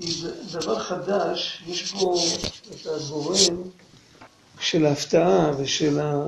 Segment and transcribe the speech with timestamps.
[0.00, 2.16] כי זה דבר חדש, יש בו
[2.74, 3.56] את הגורם
[4.60, 6.22] של ההפתעה ושל ה...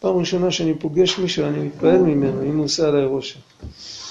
[0.00, 3.40] פעם ראשונה שאני פוגש מישהו, אני מתפעל ממנו, אם הוא עושה עליי רושם.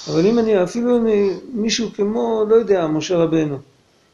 [0.08, 3.58] אבל אם אני, אפילו אני, מישהו כמו, לא יודע, משה רבנו,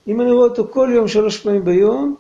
[0.08, 2.16] אם אני רואה אותו כל יום, שלוש פעמים ביום,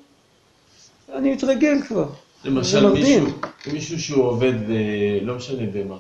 [1.14, 2.08] אני מתרגל כבר.
[2.46, 3.26] למשל מישהו,
[3.74, 4.54] מישהו שהוא עובד,
[5.22, 5.98] לא משנה במה,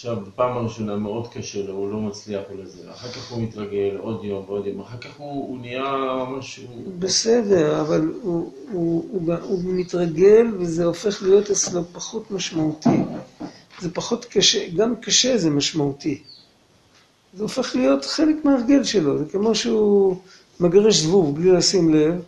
[0.00, 3.96] עכשיו, בפעם הראשונה מאוד קשה לו, הוא לא מצליח או לזה, אחר כך הוא מתרגל
[3.98, 6.64] עוד יום ועוד יום, אחר כך הוא, הוא נהיה משהו...
[6.98, 12.88] בסדר, אבל הוא, הוא, הוא, הוא מתרגל וזה הופך להיות אצלו פחות משמעותי.
[13.80, 16.22] זה פחות קשה, גם קשה זה משמעותי.
[17.34, 20.16] זה הופך להיות חלק מההרגל שלו, זה כמו שהוא
[20.60, 22.22] מגרש זבוב בלי לשים לב,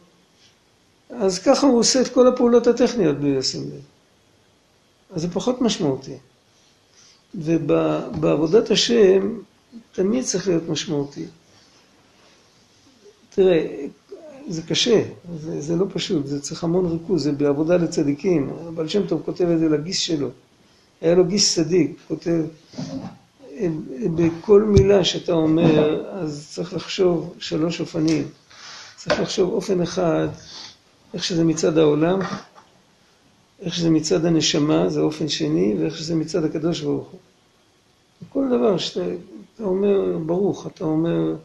[1.10, 3.80] אז ככה הוא עושה את כל הפעולות הטכניות בלי לשים לב.
[5.10, 6.16] אז זה פחות משמעותי.
[7.34, 9.38] ובעבודת השם
[9.92, 11.24] תמיד צריך להיות משמעותי.
[13.34, 13.86] תראה,
[14.48, 15.02] זה קשה,
[15.40, 18.50] זה, זה לא פשוט, זה צריך המון ריכוז, זה בעבודה לצדיקים.
[18.68, 20.28] אבל שם טוב כותב את זה לגיס שלו.
[21.00, 22.40] היה לו גיס צדיק, כותב,
[24.16, 28.28] בכל מילה שאתה אומר, אז צריך לחשוב שלוש אופנים.
[28.96, 30.28] צריך לחשוב אופן אחד,
[31.14, 32.20] איך שזה מצד העולם,
[33.62, 37.20] איך שזה מצד הנשמה, זה אופן שני, ואיך שזה מצד הקדוש ברוך הוא.
[38.28, 39.00] כל דבר שאתה
[39.60, 41.36] אומר ברוך, אתה אומר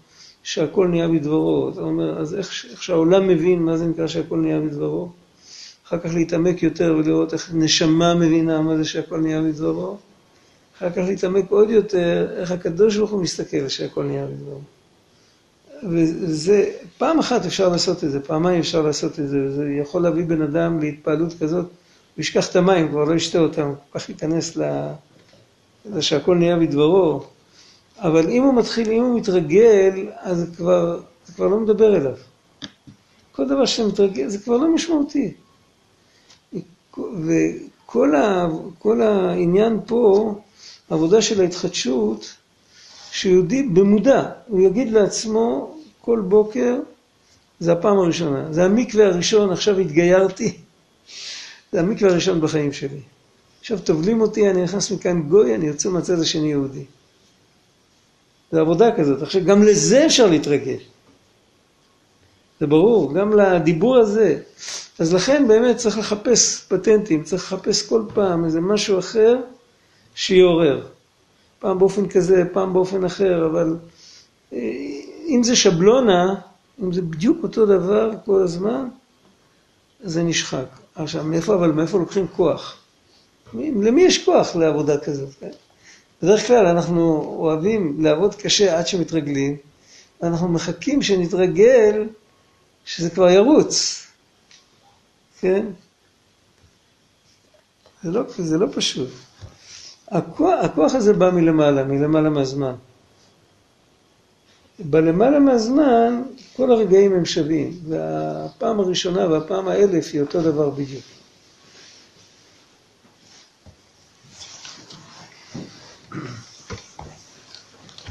[0.44, 4.60] שהכל נהיה בדברו, אתה אומר, אז איך, איך שהעולם מבין מה זה נקרא שהכל נהיה
[4.60, 5.10] בדברו,
[5.88, 9.98] אחר כך להתעמק יותר ולראות איך נשמה מבינה מה זה שהכל נהיה בדברו,
[10.78, 14.60] אחר כך להתעמק עוד יותר איך הקדוש ברוך הוא מסתכל שהכל נהיה בדברו.
[15.84, 20.26] וזה, פעם אחת אפשר לעשות את זה, פעמיים אפשר לעשות את זה, וזה יכול להביא
[20.26, 21.66] בן אדם להתפעלות כזאת,
[22.18, 24.58] הוא ישכח את המים, כבר לא ישתה אותם, כל כך ייכנס
[25.86, 27.24] לזה שהכל נהיה בדברו.
[28.00, 32.16] אבל אם הוא מתחיל, אם הוא מתרגל, אז זה כבר, זה כבר לא מדבר אליו.
[33.32, 35.34] כל דבר שאתה מתרגל, זה כבר לא משמעותי.
[36.98, 38.48] וכל ה,
[39.30, 40.34] העניין פה,
[40.90, 42.36] העבודה של ההתחדשות,
[43.12, 46.80] שיהודי במודע, הוא יגיד לעצמו כל בוקר,
[47.60, 50.58] זה הפעם הראשונה, זה המקווה הראשון, עכשיו התגיירתי,
[51.72, 53.02] זה המקווה הראשון בחיים שלי.
[53.60, 56.86] עכשיו טובלים אותי, אני נכנס מכאן גוי, אני יוצא מהצד השני יהודי.
[58.52, 59.22] זה עבודה כזאת.
[59.22, 60.78] עכשיו, גם לזה אפשר להתרגל.
[62.60, 64.40] זה ברור, גם לדיבור הזה.
[65.00, 69.38] אז לכן באמת צריך לחפש פטנטים, צריך לחפש כל פעם איזה משהו אחר
[70.16, 70.88] שיעורר.
[71.60, 73.76] פעם באופן כזה, פעם באופן אחר, אבל
[74.54, 74.60] אה,
[75.28, 76.36] אם זה שבלונה,
[76.84, 78.88] אם זה בדיוק אותו דבר כל הזמן,
[80.04, 80.66] אז זה נשחק.
[80.98, 82.78] עכשיו, מאיפה, אבל מאיפה לוקחים כוח?
[83.54, 85.30] למי יש כוח לעבודה כזאת?
[85.40, 85.52] כן?
[86.22, 89.58] בדרך כלל אנחנו אוהבים לעבוד קשה עד שמתרגלים,
[90.22, 92.08] ואנחנו מחכים שנתרגל,
[92.86, 94.04] שזה כבר ירוץ,
[95.40, 95.66] כן?
[98.04, 99.10] זה לא, זה לא פשוט.
[100.08, 102.74] הכוח, הכוח הזה בא מלמעלה, מלמעלה מהזמן.
[104.80, 106.22] בלמעלה מהזמן,
[106.56, 111.04] כל הרגעים הם שווים, והפעם הראשונה והפעם האלף היא אותו דבר בדיוק.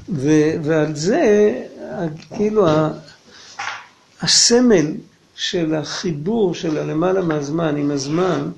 [0.09, 1.55] ו- ועל זה,
[2.37, 2.67] כאילו,
[4.23, 4.87] הסמל
[5.35, 8.51] של החיבור של הלמעלה מהזמן עם הזמן,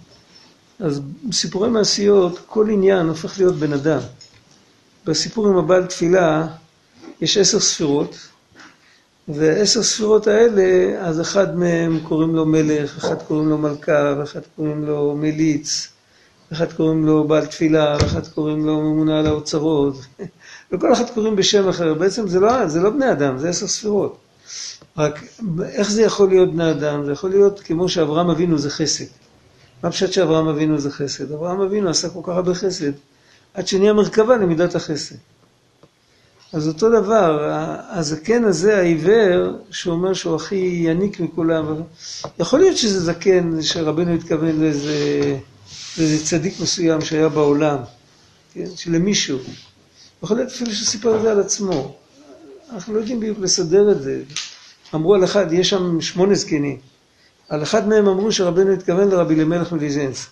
[0.80, 4.00] אז בסיפורי מעשיות כל עניין הופך להיות בן אדם.
[5.04, 6.46] בסיפור עם הבעל תפילה
[7.20, 8.16] יש עשר ספירות,
[9.28, 14.84] ועשר ספירות האלה, אז אחד מהם קוראים לו מלך, אחד קוראים לו מלכה, ואחד קוראים
[14.84, 15.88] לו מליץ,
[16.50, 19.94] ואחד קוראים לו בעל תפילה, ואחד קוראים לו ממונה על האוצרות,
[20.72, 21.94] וכל אחד קוראים בשם אחר.
[21.94, 24.18] בעצם זה לא, זה לא בני אדם, זה עשר ספירות.
[24.96, 25.22] רק
[25.72, 27.04] איך זה יכול להיות בני אדם?
[27.04, 29.04] זה יכול להיות כמו שאברהם אבינו זה חסד.
[29.82, 31.32] מה פשוט שאברהם אבינו זה חסד?
[31.32, 32.92] אברהם אבינו עשה כל כך הרבה חסד,
[33.54, 35.16] עד שנהיה מרכבה למידת החסד.
[36.52, 37.38] אז אותו דבר,
[37.90, 41.82] הזקן הזה, העיוור, שאומר שהוא הכי יניק מכולם,
[42.38, 45.38] יכול להיות שזה זקן שרבנו התכוון לאיזה,
[45.98, 47.78] לאיזה צדיק מסוים שהיה בעולם,
[48.54, 48.66] כן?
[48.76, 49.38] שלמישהו.
[50.22, 51.96] יכול להיות אפילו שסיפר את זה על עצמו.
[52.72, 54.22] אנחנו לא יודעים בדיוק לסדר את זה.
[54.94, 56.78] אמרו על אחד, יש שם שמונה זקנים.
[57.48, 60.28] על אחד מהם אמרו שרבנו התכוון לרבי אלימלך מליז'נסק.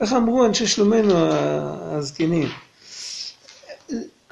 [0.00, 2.48] ככה אמרו אנשי שלומנו הזקנים.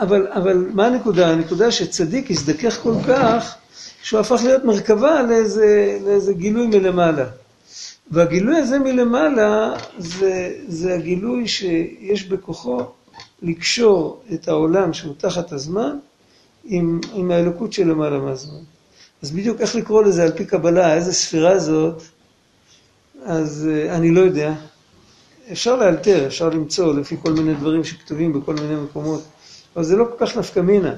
[0.00, 1.28] אבל, אבל מה הנקודה?
[1.28, 3.54] הנקודה שצדיק הזדכך כל כך,
[4.02, 7.26] שהוא הפך להיות מרכבה לאיזה, לאיזה גילוי מלמעלה.
[8.10, 12.80] והגילוי הזה מלמעלה זה, זה הגילוי שיש בכוחו
[13.42, 15.98] לקשור את העולם שהוא תחת הזמן
[16.64, 18.60] עם, עם האלוקות שלמעלה מהזמן.
[19.22, 22.02] אז בדיוק איך לקרוא לזה על פי קבלה, איזה ספירה זאת,
[23.24, 24.54] אז אה, אני לא יודע.
[25.52, 29.22] אפשר לאלתר, אפשר למצוא לפי כל מיני דברים שכתובים בכל מיני מקומות,
[29.76, 30.94] אבל זה לא כל כך נפקא מינה.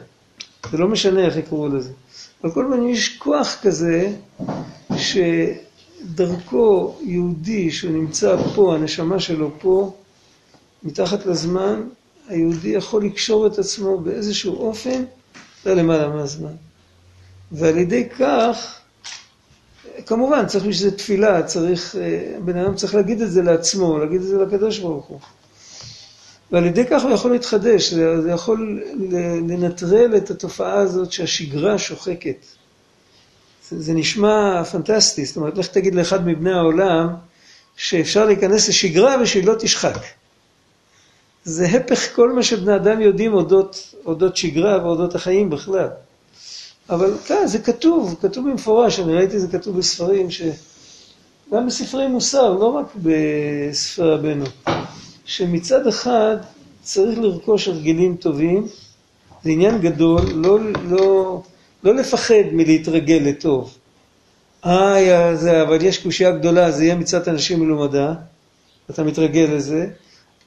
[0.70, 1.90] זה לא משנה איך יקראו לזה.
[2.42, 4.12] על כל פנים יש כוח כזה,
[4.96, 9.94] שדרכו יהודי שהוא נמצא פה, הנשמה שלו פה,
[10.82, 11.82] מתחת לזמן,
[12.28, 15.04] היהודי יכול לקשור את עצמו באיזשהו אופן
[15.66, 16.52] ללמעלה מהזמן.
[17.52, 18.78] ועל ידי כך,
[20.06, 24.20] כמובן, צריך בשביל זה תפילה, צריך, אה, בן אדם צריך להגיד את זה לעצמו, להגיד
[24.20, 25.20] את זה לקדוש ברוך הוא.
[26.52, 28.82] ועל ידי כך הוא יכול להתחדש, זה יכול
[29.48, 32.46] לנטרל את התופעה הזאת שהשגרה שוחקת.
[33.70, 37.08] זה, נשמע פנטסטי, זאת אומרת, לך תגיד לאחד מבני העולם
[37.76, 39.98] שאפשר להיכנס לשגרה ושהיא לא תשחק.
[41.44, 45.88] זה הפך כל מה שבני אדם יודעים אודות, אודות שגרה ואודות החיים בכלל.
[46.90, 52.66] אבל כאן זה כתוב, כתוב במפורש, אני ראיתי זה כתוב בספרים, שגם בספרי מוסר, לא
[52.66, 54.44] רק בספרי רבנו,
[55.24, 56.36] שמצד אחד
[56.82, 58.66] צריך לרכוש הרגלים טובים,
[59.44, 61.42] זה עניין גדול, לא, לא,
[61.84, 63.78] לא לפחד מלהתרגל לטוב.
[64.64, 68.14] אה, זה, אבל יש קושייה גדולה, זה יהיה מצד אנשים מלומדה,
[68.90, 69.86] אתה מתרגל לזה,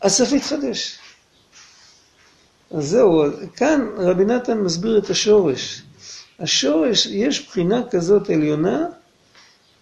[0.01, 0.97] אז צריך להתחדש.
[2.71, 3.23] אז זהו,
[3.55, 5.81] כאן רבי נתן מסביר את השורש.
[6.39, 8.85] השורש, יש בחינה כזאת עליונה,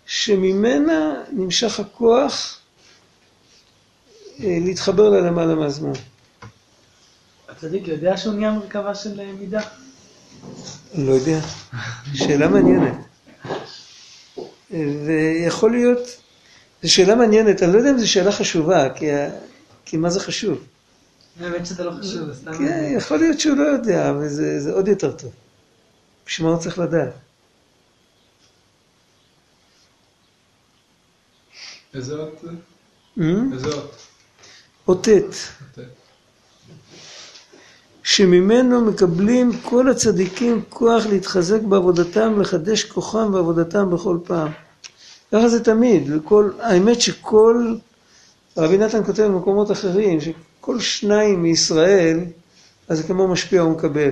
[0.06, 2.60] שממנה נמשך הכוח
[4.40, 5.92] להתחבר לה למעלה מהזמן.
[7.50, 9.62] הצדיק יודע שהוא נהיה מרכבה של אה, מידה?
[10.96, 11.40] לא יודע.
[12.14, 12.98] שאלה מעניינת.
[15.06, 16.00] ויכול להיות,
[16.84, 19.06] זו שאלה מעניינת, אני לא יודע אם זו שאלה חשובה, כי,
[19.86, 20.64] כי מה זה חשוב?
[21.40, 22.58] האמת שזה לא חשוב, סתם...
[22.58, 24.28] כן, יכול להיות שהוא לא יודע, אבל
[24.60, 25.32] זה עוד יותר טוב.
[26.26, 27.14] בשביל מה הוא צריך לדעת?
[31.94, 32.50] איזה אות זה?
[33.54, 34.03] איזה אות?
[34.88, 35.36] אות ט',
[38.04, 44.52] שממנו מקבלים כל הצדיקים כוח להתחזק בעבודתם, לחדש כוחם בעבודתם בכל פעם.
[45.32, 47.76] ככה זה תמיד, וכל, האמת שכל,
[48.58, 52.20] רבי נתן כותב במקומות אחרים, שכל שניים מישראל,
[52.88, 54.12] אז זה כמו משפיע ומקבל.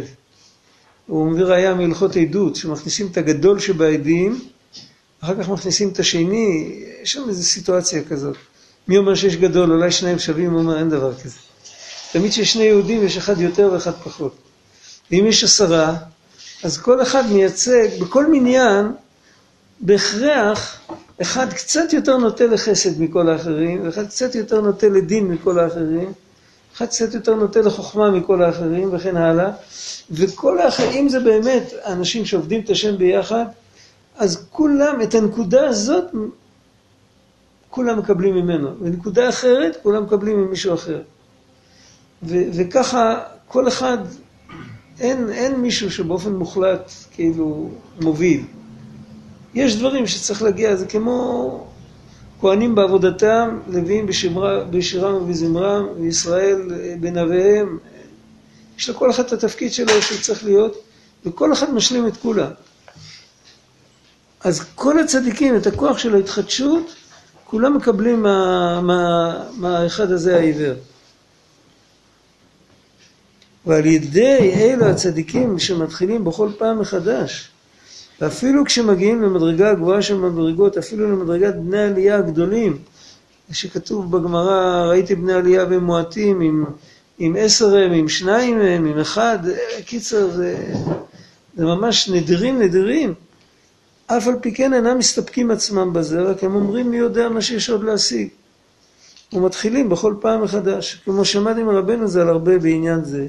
[1.08, 4.40] הוא מביא ראייה מהלכות עדות, שמכניסים את הגדול שבעדים,
[5.22, 8.36] אחר כך מכניסים את השני, יש שם איזו סיטואציה כזאת.
[8.88, 11.38] מי אומר שיש גדול, אולי שניים שווים, הוא אומר אין דבר כזה.
[12.12, 14.36] תמיד כשיש שני יהודים יש אחד יותר ואחד פחות.
[15.12, 15.95] ואם יש עשרה,
[16.63, 18.92] אז כל אחד מייצג, בכל מניין,
[19.80, 20.80] בהכרח,
[21.22, 26.13] אחד קצת יותר נוטה לחסד מכל האחרים, ואחד קצת יותר נוטה לדין מכל האחרים,
[26.75, 29.51] אחד קצת יותר נוטה לחוכמה מכל האחרים, וכן הלאה.
[30.12, 33.45] וכל האחרים, זה באמת אנשים שעובדים את השם ביחד,
[34.18, 36.04] אז כולם, את הנקודה הזאת,
[37.72, 38.70] כולם מקבלים ממנו.
[38.82, 41.02] ונקודה אחרת, כולם מקבלים ממישהו אחר.
[42.24, 43.98] ו- וככה כל אחד,
[45.00, 47.70] אין, אין מישהו שבאופן מוחלט כאילו
[48.02, 48.46] מוביל.
[49.54, 51.68] יש דברים שצריך להגיע, זה כמו
[52.42, 54.08] כהנים בעבודתם, לוויים
[54.72, 56.62] בשירם ובזמרם, וישראל
[57.00, 57.78] בנביהם.
[58.78, 60.78] יש לכל אחד את התפקיד שלו שצריך להיות,
[61.26, 62.52] וכל אחד משלים את כולם.
[64.44, 66.96] אז כל הצדיקים, את הכוח של ההתחדשות,
[67.51, 70.74] כולם מקבלים מה, מה, מהאחד הזה העיוור.
[73.65, 77.50] ועל ידי אלו הצדיקים שמתחילים בכל פעם מחדש,
[78.22, 82.77] ואפילו כשמגיעים למדרגה הגבוהה של מדרגות, אפילו למדרגת בני עלייה הגדולים,
[83.51, 86.65] שכתוב בגמרא, ראיתי בני עלייה ומועטים עם,
[87.20, 89.39] עם עשר הם, עם שניים הם, עם אחד,
[89.86, 90.74] קיצר, זה,
[91.55, 93.13] זה ממש נדירים נדירים.
[94.18, 97.70] אף על פי כן אינם מסתפקים עצמם בזה, רק הם אומרים מי יודע מה שיש
[97.70, 98.27] עוד להשיג.
[99.34, 101.01] ומתחילים בכל פעם מחדש.
[101.06, 103.27] כמו שמעתי מרבנו ז"ל הרבה בעניין זה,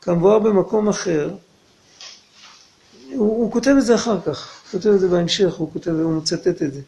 [0.00, 1.30] כמבואר במקום אחר,
[3.14, 6.12] הוא, הוא כותב את זה אחר כך, הוא כותב את זה בהמשך, הוא כותב, הוא
[6.12, 6.80] מצטט את זה.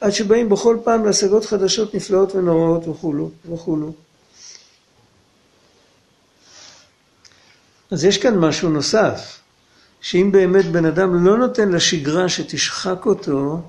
[0.00, 3.92] עד שבאים בכל פעם להשגות חדשות נפלאות ונוראות וכולו וכולו.
[7.90, 9.39] אז יש כאן משהו נוסף,
[10.00, 13.60] שאם באמת בן אדם לא נותן לשגרה שתשחק אותו,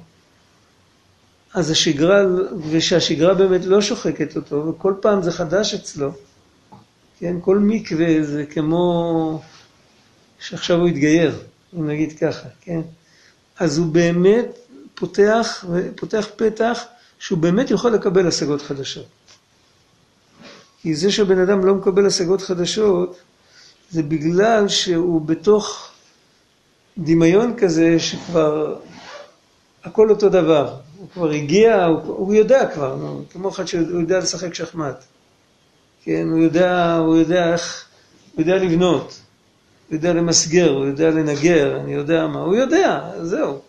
[1.53, 2.21] אז השגרה,
[2.69, 6.11] ושהשגרה באמת לא שוחקת אותו, וכל פעם זה חדש אצלו,
[7.19, 9.41] כן, כל מקווה זה כמו
[10.39, 11.39] שעכשיו הוא התגייר,
[11.77, 12.81] אם נגיד ככה, כן?
[13.59, 14.45] אז הוא באמת
[14.95, 16.79] פותח, פותח פתח
[17.19, 19.05] שהוא באמת יכול לקבל השגות חדשות.
[20.81, 23.17] כי זה שבן אדם לא מקבל השגות חדשות,
[23.91, 25.90] זה בגלל שהוא בתוך
[26.97, 28.75] דמיון כזה שכבר
[29.83, 30.75] הכל אותו דבר.
[30.97, 35.03] הוא כבר הגיע, הוא, הוא יודע כבר, נו, כמו אחד שהוא יודע לשחק שחמט.
[36.03, 37.85] כן, הוא יודע, הוא יודע איך,
[38.33, 39.19] הוא יודע לבנות,
[39.89, 43.59] הוא יודע למסגר, הוא יודע לנגר, אני יודע מה, הוא יודע, זהו.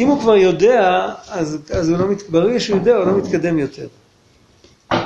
[0.00, 3.58] אם הוא כבר יודע, אז, אז הוא לא, מת, ברגע שהוא יודע, הוא לא מתקדם
[3.58, 3.86] יותר.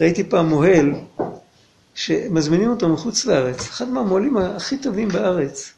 [0.00, 0.92] ראיתי פעם מוהל
[2.04, 5.72] שמזמינים אותו מחוץ לארץ, אחד מהמוהלים הכי טובים בארץ.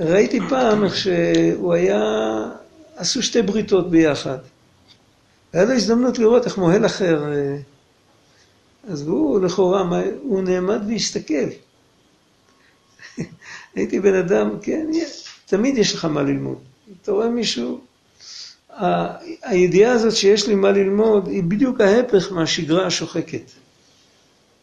[0.00, 2.00] ראיתי פעם איך שהוא היה,
[2.96, 4.38] עשו שתי בריתות ביחד.
[5.52, 7.24] היה לו הזדמנות לראות איך מוהל אחר,
[8.88, 11.48] אז הוא לכאורה, הוא נעמד והסתכל.
[13.74, 14.86] הייתי בן אדם, כן,
[15.46, 16.58] תמיד יש לך מה ללמוד.
[17.02, 17.80] אתה רואה מישהו,
[19.42, 23.50] הידיעה הזאת שיש לי מה ללמוד היא בדיוק ההפך מהשגרה השוחקת.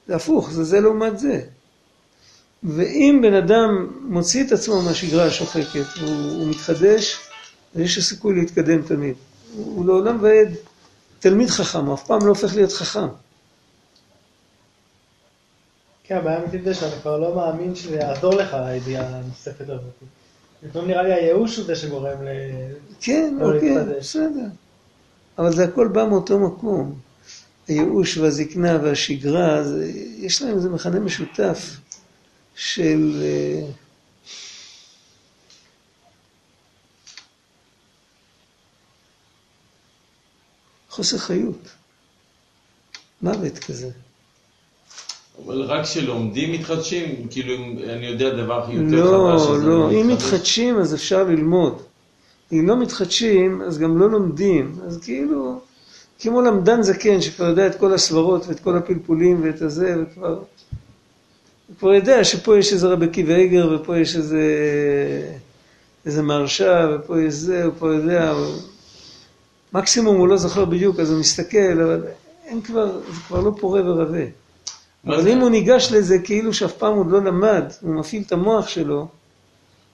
[0.07, 1.41] זה הפוך, זה זה לעומת זה.
[2.63, 7.19] ואם בן אדם מוציא את עצמו מהשגרה השוחקת, הוא, הוא מתחדש,
[7.75, 9.15] יש סיכוי להתקדם תמיד.
[9.55, 10.49] הוא, הוא לעולם ועד
[11.19, 13.07] תלמיד חכם, הוא אף פעם לא הופך להיות חכם.
[16.03, 19.93] כן, הבעיה האמיתית זה שאתה כבר לא מאמין שזה יעזור לך, הידיעה הנוספת הזאת.
[20.63, 22.27] לפעמים נראה לי הייאוש הוא זה שגורם ל...
[23.01, 23.75] כן, לא אוקיי.
[23.99, 24.45] בסדר.
[25.37, 26.95] אבל זה הכל בא מאותו מקום.
[27.67, 31.77] הייאוש והזקנה והשגרה, זה, יש להם איזה מכנה משותף
[32.55, 33.21] של...
[33.21, 33.67] אה,
[40.89, 41.69] חוסר חיות.
[43.21, 43.89] מוות כזה.
[45.45, 47.55] אבל רק כשלומדים מתחדשים, כאילו
[47.93, 50.33] אני יודע דבר יותר לא, חדש, אני לא, אם מתחדש.
[50.33, 51.81] מתחדשים אז אפשר ללמוד.
[52.51, 54.79] אם לא מתחדשים אז גם לא לומדים.
[54.87, 55.59] אז כאילו,
[56.19, 60.39] כמו למדן זקן שכבר יודע את כל הסברות ואת כל הפלפולים ואת הזה, וכבר...
[61.67, 64.41] הוא כבר יודע שפה יש איזה רבי עקיבא איגר ופה יש איזה,
[66.05, 68.55] איזה מרשה ופה יש זה, הוא פה יודע, הוא...
[69.73, 72.03] מקסימום הוא לא זוכר בדיוק אז הוא מסתכל, אבל
[72.45, 74.23] אין כבר, זה כבר לא פורה ורבה.
[75.05, 75.29] אבל זה?
[75.33, 79.07] אם הוא ניגש לזה כאילו שאף פעם עוד לא למד, הוא מפעיל את המוח שלו,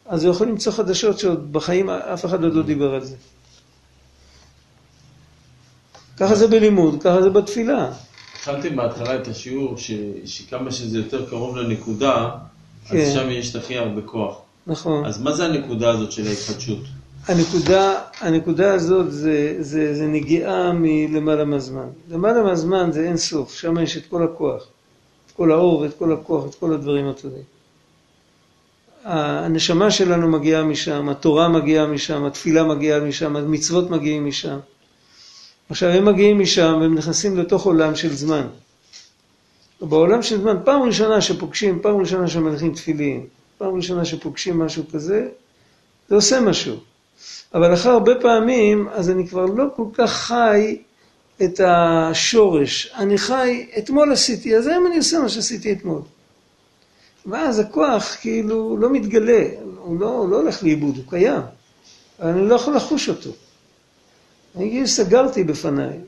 [0.06, 3.16] אז הוא יכול למצוא חדשות שעוד בחיים אף אחד עוד לא דיבר על זה.
[6.18, 7.92] ככה זה בלימוד, ככה זה בתפילה.
[8.36, 9.92] התחלתם בהתחלה את השיעור ש,
[10.26, 12.30] שכמה שזה יותר קרוב לנקודה,
[12.88, 12.98] כן.
[12.98, 14.38] אז שם יש הכי הרבה כוח.
[14.68, 15.06] נכון.
[15.06, 16.80] אז מה זה הנקודה הזאת של ההתחדשות?
[17.28, 21.88] הנקודה, הנקודה הזאת זה, זה, זה נגיעה מלמעלה מהזמן.
[22.10, 24.64] למעלה מהזמן זה אין סוף, שם יש את כל הכוח.
[25.28, 27.44] את כל האור ואת כל הכוח, את כל הדברים הטובים.
[29.04, 34.58] הנשמה שלנו מגיעה משם, התורה מגיעה משם, התפילה מגיעה משם, המצוות מגיעים משם.
[35.72, 38.48] עכשיו הם מגיעים משם והם נכנסים לתוך עולם של זמן.
[39.82, 43.26] בעולם של זמן, פעם ראשונה שפוגשים, פעם ראשונה שמניחים תפילין,
[43.58, 45.28] פעם ראשונה שפוגשים משהו כזה,
[46.10, 46.76] זה עושה משהו.
[47.54, 50.78] אבל אחר הרבה פעמים, אז אני כבר לא כל כך חי
[51.44, 52.92] את השורש.
[52.98, 56.02] אני חי, אתמול עשיתי, אז היום אני עושה מה שעשיתי אתמול.
[57.26, 59.44] ואז הכוח כאילו לא מתגלה,
[59.78, 61.42] הוא לא, הוא לא הולך לאיבוד, הוא קיים.
[62.20, 63.30] אבל אני לא יכול לחוש אותו.
[64.56, 66.00] אני כאילו סגרתי בפניי.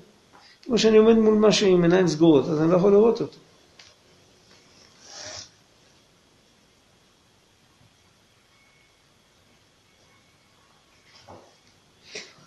[0.64, 3.38] כמו שאני עומד מול משהו עם עיניים סגורות, אז אני לא יכול לראות אותו.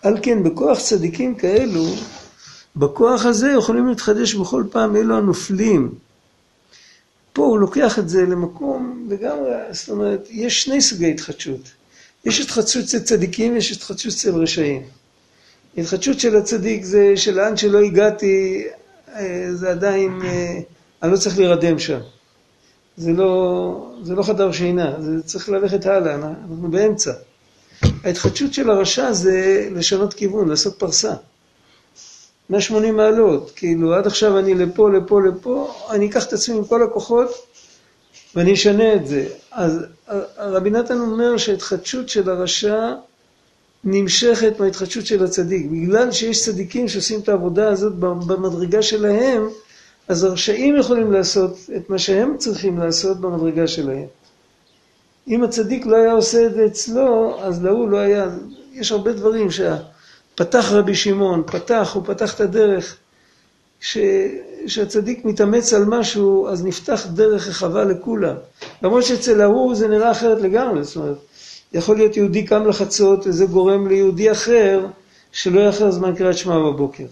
[0.03, 1.85] על כן, בכוח צדיקים כאלו,
[2.76, 5.95] בכוח הזה יכולים להתחדש בכל פעם אלו הנופלים.
[7.33, 11.61] פה הוא לוקח את זה למקום לגמרי, זאת אומרת, יש שני סוגי התחדשות.
[12.25, 14.83] יש התחדשות אצל צדיקים ויש התחדשות אצל רשעים.
[15.76, 18.64] התחדשות של הצדיק זה שלאן שלא הגעתי,
[19.14, 20.59] אה, זה עדיין, אה,
[21.02, 21.99] אני לא צריך להירדם שם.
[22.97, 27.12] זה לא, זה לא חדר שינה, זה צריך ללכת הלאה, אנחנו באמצע.
[28.04, 31.14] ההתחדשות של הרשע זה לשנות כיוון, לעשות פרסה.
[32.50, 36.83] 180 מעלות, כאילו עד עכשיו אני לפה, לפה, לפה, אני אקח את עצמי עם כל
[36.83, 37.28] הכוחות
[38.35, 39.26] ואני אשנה את זה.
[39.52, 39.85] אז
[40.38, 42.92] רבי נתן אומר שההתחדשות של הרשע
[43.85, 45.66] נמשכת מההתחדשות של הצדיק.
[45.66, 49.49] בגלל שיש צדיקים שעושים את העבודה הזאת במדרגה שלהם,
[50.09, 54.06] אז הרשעים יכולים לעשות את מה שהם צריכים לעשות במדרגה שלהם.
[55.28, 58.28] אם הצדיק לא היה עושה את זה אצלו, אז להוא לא היה...
[58.73, 62.97] יש הרבה דברים שפתח רבי שמעון, פתח, הוא פתח את הדרך.
[63.80, 63.99] ש...
[64.66, 68.35] שהצדיק מתאמץ על משהו, אז נפתח דרך רחבה לכולם.
[68.83, 71.16] למרות שאצל ההוא זה נראה אחרת לגמרי, זאת אומרת,
[71.73, 74.87] יכול להיות יהודי קם לחצות, וזה גורם ליהודי אחר
[75.33, 77.07] שלא יאחר זמן קריאת שמע בבוקר.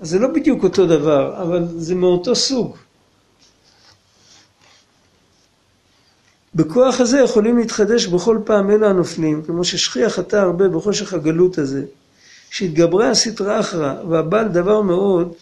[0.00, 2.76] אז זה לא בדיוק אותו דבר, אבל זה מאותו סוג.
[6.54, 11.84] בכוח הזה יכולים להתחדש בכל פעם אלו הנופלים, כמו ששכיח אתה הרבה בחושך הגלות הזה,
[12.50, 15.32] שהתגברה הסטרא אחרא, והבעל דבר מאוד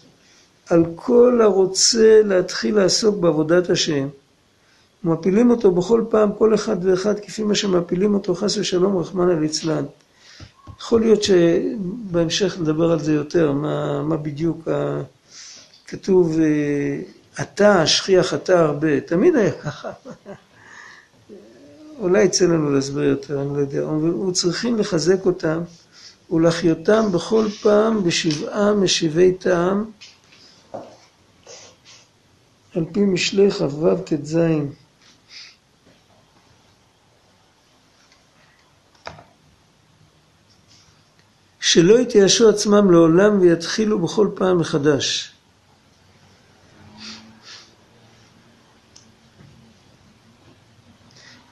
[0.69, 4.07] על כל הרוצה להתחיל לעסוק בעבודת השם.
[5.03, 9.85] מפילים אותו בכל פעם, כל אחד ואחד, כפי מה שמפילים אותו, חס ושלום, רחמנא ליצלן.
[10.79, 15.01] יכול להיות שבהמשך נדבר על זה יותר, מה, מה בדיוק ה...
[15.87, 17.01] כתוב, אה,
[17.41, 19.91] אתה, שכיח אתה הרבה, תמיד היה ככה.
[21.99, 23.81] אולי יצא לנו להסביר יותר, אני לא יודע.
[23.81, 25.61] הוא צריכים לחזק אותם
[26.31, 29.85] ולחיותם בכל פעם בשבעה משיבי טעם,
[32.75, 34.37] על פי משלי כ"ו ט"ז.
[41.71, 45.31] שלא יתייאשו עצמם לעולם ויתחילו בכל פעם מחדש.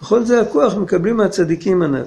[0.02, 2.06] בכל זה הכוח מקבלים מהצדיקים הנ"ל.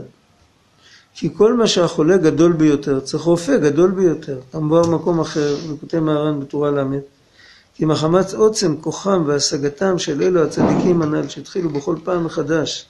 [1.15, 4.41] כי כל מה שהחולה גדול ביותר, צריך רופא גדול ביותר.
[4.53, 6.99] המבואר במקום אחר, בכותב מהר"ן בטורה ל',
[7.75, 12.87] כי מחמת עוצם כוחם והשגתם של אלו הצדיקים הנ"ל שהתחילו בכל פעם מחדש,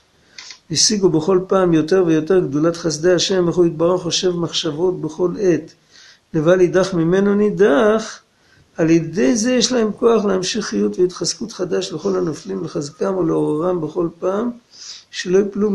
[0.71, 5.73] השיגו בכל פעם יותר ויותר גדולת חסדי השם, איך הוא יתברך חושב מחשבות בכל עת.
[6.35, 8.21] לבל יידח ממנו נידח,
[8.77, 14.09] על ידי זה יש להם כוח להמשיך חיות והתחזקות חדש לכל הנופלים, לחזקם ולעוררם בכל
[14.19, 14.51] פעם,
[15.11, 15.71] שלא יפלו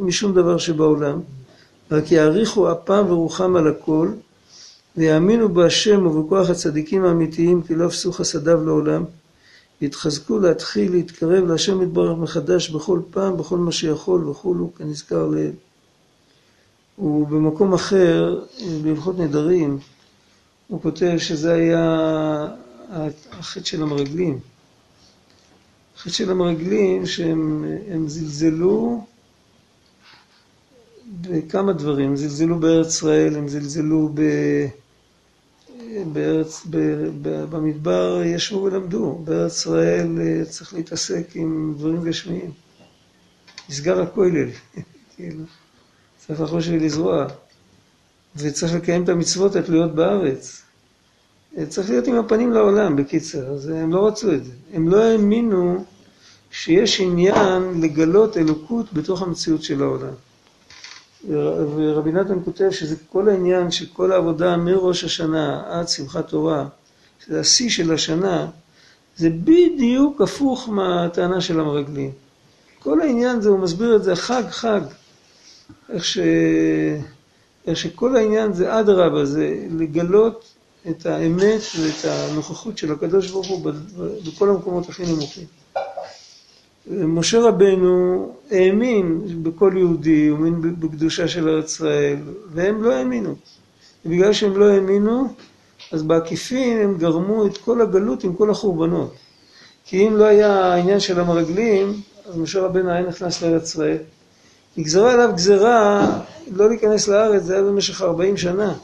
[0.00, 1.20] משום דבר שבעולם,
[1.90, 4.08] רק יעריכו אפם ורוחם על הכל,
[4.96, 9.04] ויאמינו בהשם ובכוח הצדיקים האמיתיים, כי לא אפסו חסדיו לעולם,
[9.82, 15.52] ויתחזקו להתחיל להתקרב להשם יתברך מחדש בכל פעם, בכל מה שיכול וכולו, כנזכר לעיל.
[16.98, 18.44] ובמקום אחר,
[18.82, 19.78] בהלכות נדרים,
[20.68, 22.48] הוא כותב שזה היה
[23.32, 24.38] החטא של המרגלים.
[25.96, 29.04] החטא של המרגלים שהם זלזלו
[31.20, 34.22] בכמה דברים, הם זלזלו בארץ ישראל, הם זלזלו ב...
[36.12, 36.66] בארץ,
[37.50, 42.50] במדבר ישבו ולמדו, בארץ ישראל אה, צריך להתעסק עם דברים גשמיים.
[43.68, 44.48] נסגר הכולל,
[45.16, 45.44] כאילו,
[46.18, 47.26] צריך לחוש ולזרוע,
[48.36, 50.62] וצריך לקיים את המצוות התלויות בארץ.
[51.58, 54.52] אה, צריך להיות עם הפנים לעולם, בקיצר, אז הם לא רצו את זה.
[54.72, 55.84] הם לא האמינו
[56.50, 60.14] שיש עניין לגלות אלוקות בתוך המציאות של העולם.
[61.28, 66.66] ורבי נתן כותב שזה כל העניין של כל העבודה מראש השנה עד שמחת תורה,
[67.24, 68.46] שזה השיא של השנה,
[69.16, 72.10] זה בדיוק הפוך מהטענה של המרגלים.
[72.78, 74.80] כל העניין זה, הוא מסביר את זה חג חג,
[75.88, 76.18] איך, ש...
[77.66, 80.54] איך שכל העניין זה אדרבה, זה לגלות
[80.90, 83.72] את האמת ואת הנוכחות של הקדוש ברוך הוא
[84.26, 85.61] בכל המקומות הכי נמוכים.
[86.90, 92.16] משה רבנו האמין בכל יהודי, האמין בקדושה של ארץ ישראל,
[92.52, 93.34] והם לא האמינו.
[94.06, 95.28] ובגלל שהם לא האמינו,
[95.92, 99.14] אז בעקיפין הם גרמו את כל הגלות עם כל החורבנות.
[99.84, 101.92] כי אם לא היה העניין של המרגלים,
[102.26, 103.98] אז משה רבנו היה נכנס לארץ ישראל.
[104.76, 106.06] נגזרה עליו גזרה
[106.52, 108.74] לא להיכנס לארץ, זה היה במשך 40 שנה.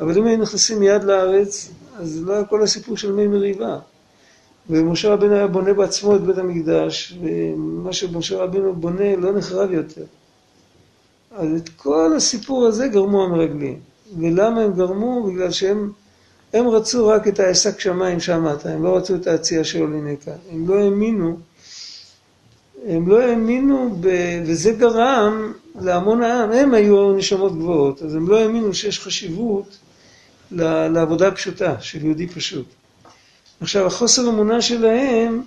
[0.00, 3.78] אבל אם היו נכנסים מיד לארץ, אז לא היה כל הסיפור של מי מריבה.
[4.70, 10.04] ומשה רבינו היה בונה בעצמו את בית המקדש, ומה שמשה רבינו בונה לא נחרב יותר.
[11.32, 13.78] אז את כל הסיפור הזה גרמו המרגלים.
[14.18, 15.22] ולמה הם גרמו?
[15.22, 15.92] בגלל שהם
[16.52, 19.78] הם רצו רק את העסק שמיים שמעת, הם לא רצו את העצייה של
[20.24, 20.32] כאן.
[20.52, 21.38] הם לא האמינו,
[22.86, 24.08] הם לא האמינו, ב...
[24.46, 29.78] וזה גרם להמון העם, הם היו נשמות גבוהות, אז הם לא האמינו שיש חשיבות
[30.50, 32.66] לעבודה פשוטה של יהודי פשוט.
[33.60, 35.42] עכשיו, החוסר אמונה שלהם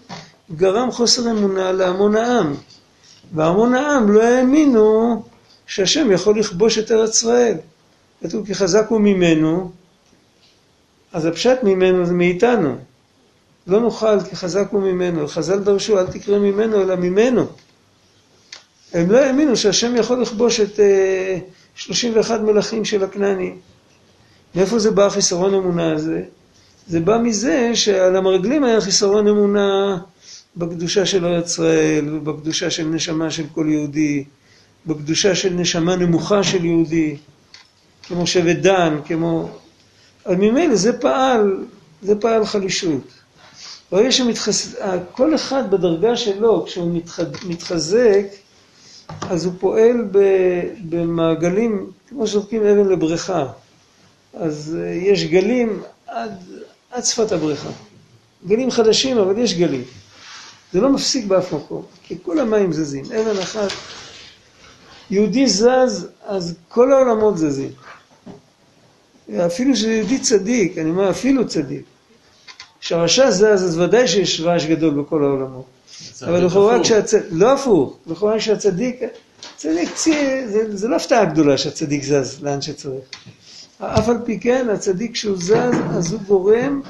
[0.56, 2.54] גרם חוסר אמונה להמון העם.
[3.34, 5.24] והמון העם לא האמינו
[5.66, 7.58] שהשם יכול לכבוש את ארץ ישראל.
[8.24, 9.72] כתוב כי חזק הוא ממנו,
[11.14, 12.76] אז הפשט ממנו זה מאיתנו.
[13.68, 15.28] לא נוכל כי חזק הוא ממנו.
[15.28, 17.46] חז"ל דרשו אל תקרא ממנו אלא ממנו.
[18.94, 21.38] הם לא האמינו שהשם יכול לכבוש את uh, אה,
[21.76, 23.60] 31 מלכים של הכנענים.
[24.56, 26.24] מאיפה זה בא החיסרון אמונה הזה?
[26.92, 29.98] זה בא מזה שעל המרגלים היה חיסרון אמונה
[30.58, 34.24] בקדושה של ארץ ישראל, ובקדושה של נשמה של כל יהודי,
[34.86, 37.16] בקדושה של נשמה נמוכה של יהודי,
[38.04, 39.50] כמו שבט דן, כמו...
[40.26, 41.66] אז ממילא זה פעל,
[42.02, 43.08] זה פעל חלישות.
[43.92, 44.80] ברגע שמתחזק,
[45.12, 47.20] כל אחד בדרגה שלו, כשהוא מתח...
[47.48, 48.26] מתחזק,
[49.22, 50.08] אז הוא פועל
[50.90, 53.48] במעגלים, כמו שזורקים אבן לבריכה.
[54.34, 56.32] אז אה, יש גלים עד
[56.92, 57.70] עד שפת הבריכה.
[58.48, 59.84] גלים חדשים, אבל יש גלים.
[60.74, 63.70] זה לא מפסיק באף מקום, כי כל המים זזים, אבן אחת.
[65.12, 67.72] יהודי זז, אז כל העולמות זזים.
[69.46, 71.84] אפילו שזה יהודי צדיק, אני אומר אפילו צדיק.
[72.80, 75.66] כשהרשע זז, אז ודאי שיש רעש גדול בכל העולמות.
[76.22, 79.02] אבל לכאורה כשהצדיק, לא הפוך, לכאורה כשהצדיק,
[79.56, 83.04] צדיק, זה, זה לא הפתעה גדולה שהצדיק זז לאן שצריך.
[83.82, 86.82] אף על פי כן, הצדיק כשהוא זז, אז הוא גורם,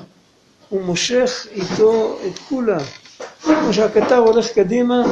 [0.69, 2.81] הוא מושך איתו את כולם.
[3.43, 5.03] כמו שהקטר הולך קדימה,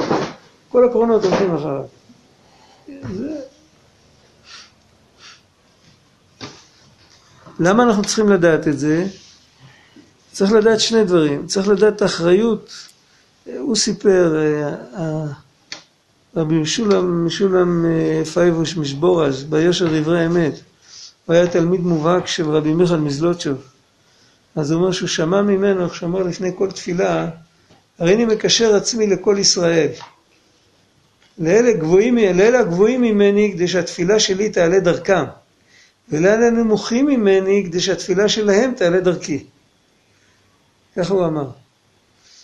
[0.70, 1.84] כל הקרונות הולכים אחריו.
[3.14, 3.40] זה...
[7.60, 9.06] למה אנחנו צריכים לדעת את זה?
[10.32, 11.48] צריך לדעת שני דברים.
[11.48, 12.72] צריך לדעת את האחריות.
[13.58, 14.36] הוא סיפר,
[14.98, 15.26] אה,
[16.36, 20.54] רבי משולם, משולם אה, פייבוש משבורז, ביושר דברי אמת.
[21.30, 23.58] הוא היה תלמיד מובהק של רבי מיכאל מזלוטשוב.
[24.56, 27.30] אז הוא אומר שהוא שמע ממנו, איך שאמר לפני כל תפילה,
[28.00, 29.88] הרי אני מקשר עצמי לכל ישראל.
[31.38, 35.24] לאלה, גבוהים, לאלה הגבוהים ממני כדי שהתפילה שלי תעלה דרכם,
[36.10, 39.44] ולאלה הנמוכים ממני כדי שהתפילה שלהם תעלה דרכי.
[40.96, 41.50] ככה הוא אמר.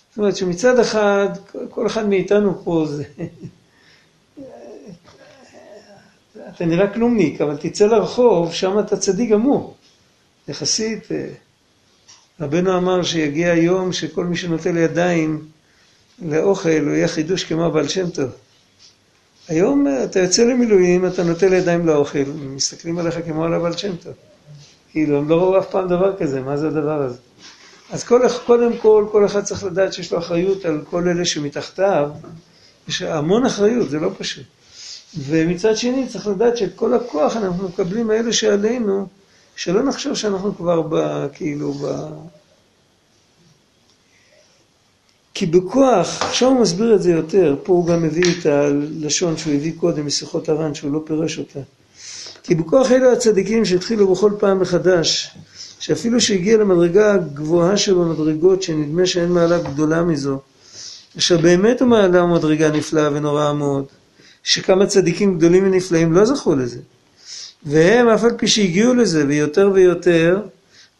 [0.09, 1.27] זאת אומרת שמצד אחד,
[1.69, 3.03] כל אחד מאיתנו פה זה...
[6.55, 9.75] אתה נראה כלומניק, אבל תצא לרחוב, שם אתה צדיק גמור.
[10.47, 11.27] יחסית, אה,
[12.39, 15.45] רבנו אמר שיגיע היום שכל מי שנוטל ידיים
[16.21, 18.29] לאוכל, הוא יהיה חידוש כמו הבעל שם טוב.
[19.47, 23.95] היום אה, אתה יוצא למילואים, אתה נוטל ידיים לאוכל, מסתכלים עליך כמו על הבעל שם
[23.95, 24.13] טוב.
[24.91, 27.17] כאילו, הם לא ראו אף פעם דבר כזה, מה זה הדבר הזה?
[27.91, 32.09] אז כל, קודם כל, כל אחד צריך לדעת שיש לו אחריות על כל אלה שמתחתיו.
[32.87, 34.45] יש המון אחריות, זה לא פשוט.
[35.17, 39.07] ומצד שני צריך לדעת שאת כל הכוח אנחנו מקבלים מאלה שעלינו,
[39.55, 41.25] שלא נחשוב שאנחנו כבר ב...
[41.33, 42.05] כאילו ב...
[45.33, 49.53] כי בכוח, עכשיו הוא מסביר את זה יותר, פה הוא גם מביא את הלשון שהוא
[49.53, 51.59] הביא קודם משיחות הר"ן, שהוא לא פירש אותה.
[52.43, 55.35] כי בכוח אלו הצדיקים שהתחילו בכל פעם מחדש,
[55.79, 60.39] שאפילו שהגיע למדרגה הגבוהה שבמדרגות, שנדמה שאין מעלה גדולה מזו,
[61.17, 63.85] אשר באמת הוא מעלה מדרגה נפלאה ונוראה מאוד,
[64.45, 66.79] שכמה צדיקים גדולים ונפלאים לא זכו לזה.
[67.63, 70.39] והם, אף על פי שהגיעו לזה, ויותר ויותר,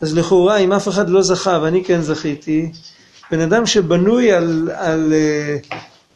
[0.01, 2.71] אז לכאורה, אם אף אחד לא זכה, ואני כן זכיתי,
[3.31, 5.57] בן אדם שבנוי על, על, אה,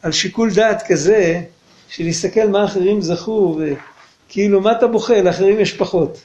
[0.02, 1.40] על שיקול דעת כזה,
[1.88, 6.20] של להסתכל מה אחרים זכו, וכאילו, מה אתה בוכה, לאחרים יש פחות.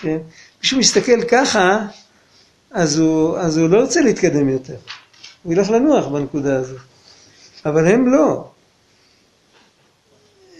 [0.00, 0.18] כן?
[0.62, 1.86] מישהו מסתכל ככה,
[2.70, 4.76] אז הוא, אז הוא לא רוצה להתקדם יותר.
[5.42, 6.78] הוא ילך לנוח בנקודה הזאת.
[7.66, 8.44] אבל הם לא.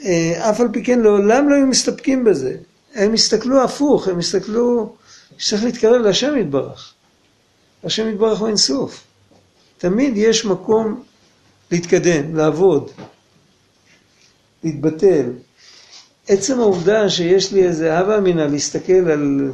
[0.07, 2.57] אה, אף על פי כן לעולם לא היו מסתפקים בזה.
[2.95, 4.97] הם הסתכלו הפוך, הם הסתכלו
[5.39, 6.93] שצריך להתקרב להשם יתברך.
[7.85, 9.05] השם יתברך הוא אינסוף.
[9.79, 11.03] תמיד יש מקום
[11.71, 12.91] להתקדם, לעבוד,
[14.65, 15.31] להתבטל.
[16.29, 19.53] עצם העובדה שיש לי איזה הווה אמינא להסתכל על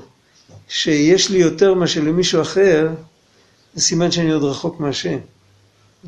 [0.69, 2.89] שיש לי יותר מאשר למישהו אחר,
[3.75, 5.19] זה סימן שאני עוד רחוק מהשם.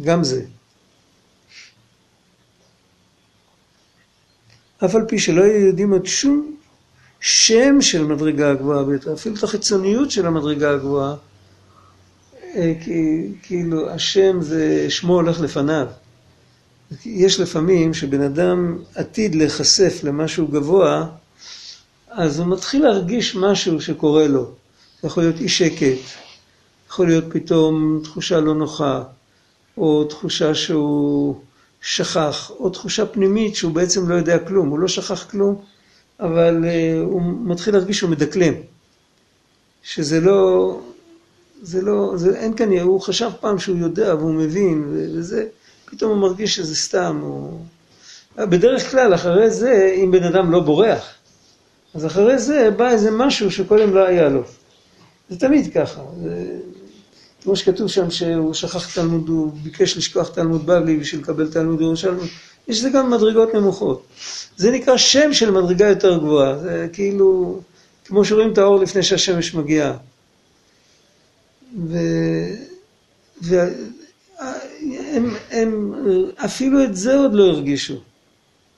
[0.03, 0.43] גם זה.
[4.85, 6.55] אף על פי שלא היו יודעים עוד שום
[7.21, 11.15] שם של מדרגה הגבוהה ביותר, אפילו את החיצוניות של המדרגה הגבוהה,
[12.57, 12.73] אה,
[13.43, 15.87] כאילו השם זה, שמו הולך לפניו.
[17.05, 21.07] יש לפעמים שבן אדם עתיד להיחשף למשהו גבוה,
[22.11, 24.51] אז הוא מתחיל להרגיש משהו שקורה לו.
[25.03, 25.99] זה יכול להיות אי שקט,
[26.89, 29.03] יכול להיות פתאום תחושה לא נוחה,
[29.77, 31.41] או תחושה שהוא
[31.87, 35.57] שכח, או תחושה פנימית שהוא בעצם לא יודע כלום, הוא לא שכח כלום,
[36.21, 38.55] אבל uh, הוא מתחיל להרגיש שהוא מדקלם.
[39.83, 40.81] שזה לא,
[41.63, 45.47] זה לא, זה, אין כאן, הוא חשב פעם שהוא יודע והוא מבין, וזה,
[45.85, 47.21] פתאום הוא מרגיש שזה סתם.
[47.23, 47.61] הוא...
[48.37, 51.15] בדרך כלל, אחרי זה, אם בן אדם לא בורח,
[51.95, 54.43] אז אחרי זה בא איזה משהו שקודם לא היה לו.
[55.31, 56.01] זה תמיד ככה.
[56.23, 56.59] זה...
[57.45, 62.29] כמו שכתוב שם שהוא שכח תלמוד, הוא ביקש לשכוח תלמוד בבלי בשביל לקבל תלמוד ירושלמי.
[62.69, 64.07] יש לזה גם מדרגות נמוכות.
[64.57, 66.59] זה נקרא שם של מדרגה יותר גבוהה.
[66.59, 67.61] זה כאילו,
[68.05, 69.97] כמו שרואים את האור לפני שהשמש מגיעה.
[71.89, 71.99] ו...
[73.43, 75.93] והם הם,
[76.37, 78.01] אפילו את זה עוד לא הרגישו.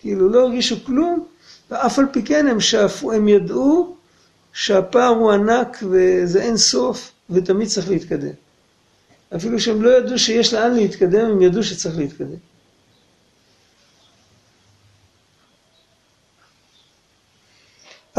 [0.01, 1.27] כאילו, לא הרגישו כלום,
[1.71, 3.97] ואף על פי כן הם שאפו, הם ידעו
[4.53, 8.46] שהפער הוא ענק וזה אין סוף, ותמיד צריך להתקדם.
[9.35, 12.37] אפילו שהם לא ידעו שיש לאן להתקדם, הם ידעו שצריך להתקדם.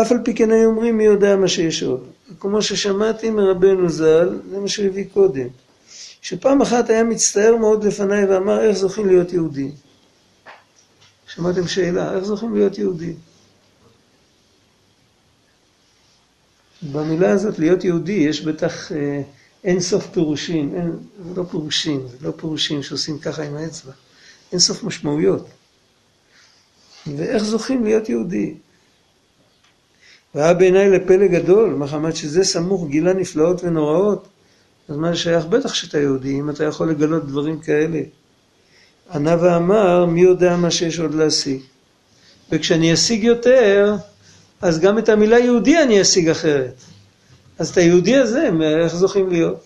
[0.02, 2.08] אף על פי כן היו אומרים מי יודע מה שיש עוד.
[2.40, 5.48] כמו ששמעתי מרבנו ז"ל, זה מה שהוא הביא קודם.
[6.22, 9.72] שפעם אחת היה מצטער מאוד לפניי ואמר, איך זוכים להיות יהודים?
[11.28, 13.16] שמעתם שאלה, איך זוכים להיות יהודים?
[16.92, 19.22] במילה הזאת, להיות יהודי, יש בטח אה,
[19.64, 20.92] אין סוף פירושים, אין,
[21.28, 23.92] זה לא פירושים, זה לא פירושים שעושים ככה עם האצבע,
[24.52, 25.48] אין סוף משמעויות.
[27.16, 28.54] ואיך זוכים להיות יהודי?
[30.36, 34.28] והיה בעיניי לפלא גדול, מחמת שזה סמוך גילה נפלאות ונוראות,
[34.90, 35.46] אז מה שייך?
[35.46, 38.02] בטח שאתה יהודי, אם אתה יכול לגלות דברים כאלה.
[39.14, 41.62] ענה ואמר, מי יודע מה שיש עוד להשיג.
[42.52, 43.96] וכשאני אשיג יותר,
[44.62, 46.74] אז גם את המילה יהודי אני אשיג אחרת.
[47.60, 48.50] אז את היהודי הזה,
[48.84, 49.64] איך זוכים להיות?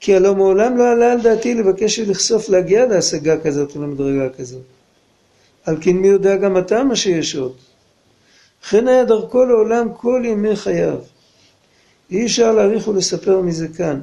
[0.00, 4.62] כי הלא מעולם לא עלה על דעתי לבקש ולחשוף להגיע להשגה כזאת ולמדרגה כזאת.
[5.64, 7.56] על כן מי יודע גם אתה מה שיש עוד.
[8.64, 10.98] וכן היה דרכו לעולם כל ימי חייו.
[12.10, 14.02] אי אפשר להעריך ולספר מזה כאן.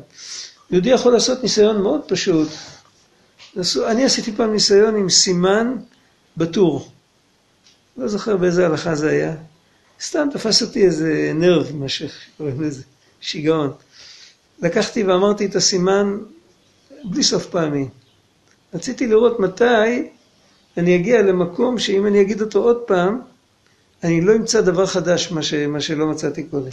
[0.72, 2.48] יהודי יכול לעשות ניסיון מאוד פשוט.
[3.88, 5.76] אני עשיתי פעם ניסיון עם סימן
[6.38, 6.90] בטור.
[7.98, 9.36] לא זוכר באיזה הלכה זה היה.
[10.02, 12.84] סתם תפס אותי איזה נרב, מה שקוראים לזה,
[13.22, 13.72] שיגעון.
[14.62, 16.18] לקחתי ואמרתי את הסימן
[17.04, 17.90] בלי סוף פעמים.
[18.74, 20.10] רציתי לראות מתי
[20.78, 23.22] אני אגיע למקום שאם אני אגיד אותו עוד פעם,
[24.04, 26.70] אני לא אמצא דבר חדש, מה, ש, מה שלא מצאתי קודם.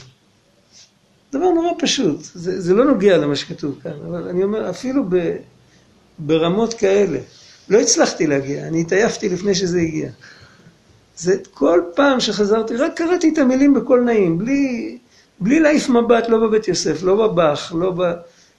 [1.32, 5.36] דבר נורא פשוט, זה, זה לא נוגע למה שכתוב כאן, אבל אני אומר, אפילו ב,
[6.18, 7.18] ברמות כאלה,
[7.68, 10.10] לא הצלחתי להגיע, אני התעייפתי לפני שזה הגיע.
[11.16, 14.98] זה כל פעם שחזרתי, רק קראתי את המילים בקול נעים, בלי,
[15.40, 18.02] בלי להעיף מבט, לא בבית יוסף, לא בבח, לא ב...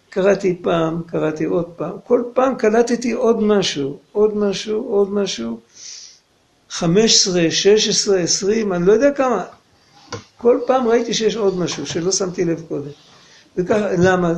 [0.10, 5.60] קראתי פעם, קראתי עוד פעם, כל פעם קלטתי עוד משהו, עוד משהו, עוד משהו,
[6.70, 9.44] 15, 16, 20, אני לא יודע כמה,
[10.38, 12.90] כל פעם ראיתי שיש עוד משהו שלא שמתי לב קודם.
[13.58, 14.34] וככה, למה?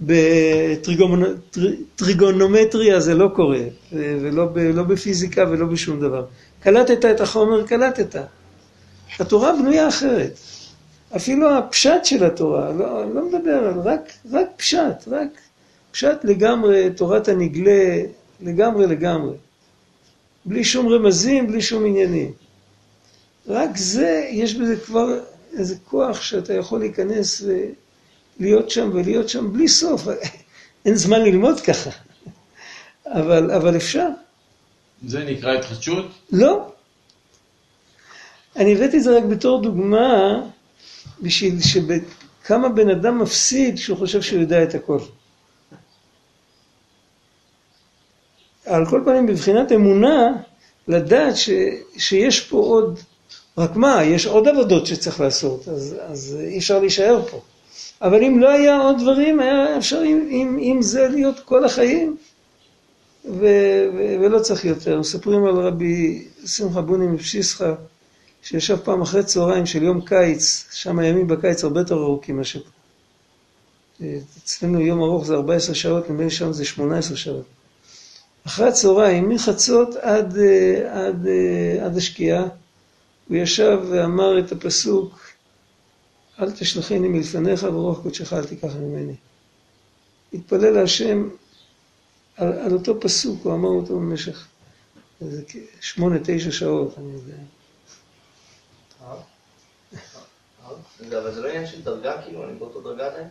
[0.00, 3.60] בטריגונומטריה זה לא קורה,
[3.92, 6.24] ולא ב, לא בפיזיקה ולא בשום דבר.
[6.60, 8.16] קלטת את החומר, קלטת.
[9.18, 10.38] התורה בנויה אחרת.
[11.16, 15.28] אפילו הפשט של התורה, לא, לא מדבר על רק, רק פשט, רק
[15.92, 18.02] פשט לגמרי, תורת הנגלה,
[18.40, 19.36] לגמרי לגמרי.
[20.44, 22.32] בלי שום רמזים, בלי שום עניינים.
[23.48, 25.20] רק זה, יש בזה כבר
[25.52, 27.42] איזה כוח שאתה יכול להיכנס
[28.40, 30.02] ולהיות שם ולהיות שם בלי סוף.
[30.84, 31.90] אין זמן ללמוד ככה,
[33.06, 34.08] אבל, אבל אפשר.
[35.06, 36.06] זה נקרא התחדשות?
[36.32, 36.72] לא.
[38.56, 40.40] אני הבאתי את זה רק בתור דוגמה
[41.22, 44.98] בשביל שכמה בן אדם מפסיד שהוא חושב שהוא יודע את הכל.
[48.66, 50.32] על כל פנים, בבחינת אמונה,
[50.88, 51.50] לדעת ש,
[51.98, 53.00] שיש פה עוד,
[53.58, 57.40] רק מה, יש עוד עבודות שצריך לעשות, אז, אז אי אפשר להישאר פה.
[58.02, 62.16] אבל אם לא היה עוד דברים, היה אפשר עם, עם, עם זה להיות כל החיים,
[63.28, 63.46] ו,
[63.94, 65.00] ו, ולא צריך יותר.
[65.00, 67.74] מספרים על רבי שמחה בוני מפשיסחה,
[68.42, 72.70] שישב פעם אחרי צהריים של יום קיץ, שם הימים בקיץ הרבה יותר ארוכים מאשר פה.
[74.44, 77.44] אצלנו יום ארוך זה 14 שעות, נדמה לי שם זה 18 שעות.
[78.46, 80.38] אחרי הצהריים, מחצות עד,
[80.90, 81.26] עד,
[81.84, 82.44] עד השקיעה,
[83.28, 85.20] הוא ישב ואמר את הפסוק,
[86.40, 89.14] אל תשלחני מלפניך ורוח קודשך אל תיקח ממני.
[90.34, 91.28] התפלל להשם
[92.38, 94.46] על, על אותו פסוק, הוא אמר אותו במשך
[95.20, 95.42] איזה
[95.80, 97.34] שמונה, תשע שעות, אני יודע.
[101.18, 103.28] אבל זה לא עניין של דרגה, כאילו, אני באותו דרגה עדיין?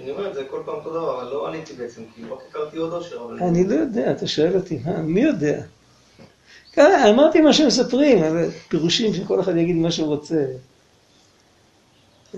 [0.00, 2.76] אני אומר את זה כל פעם אותו דבר, אבל לא עליתי בעצם, כי רק הכרתי
[2.76, 3.38] עוד אושר, אבל...
[3.38, 5.62] אני לא יודע, אתה שואל אותי, מי יודע?
[6.78, 8.24] אמרתי מה שמספרים,
[8.68, 10.46] פירושים שכל אחד יגיד מה שהוא רוצה.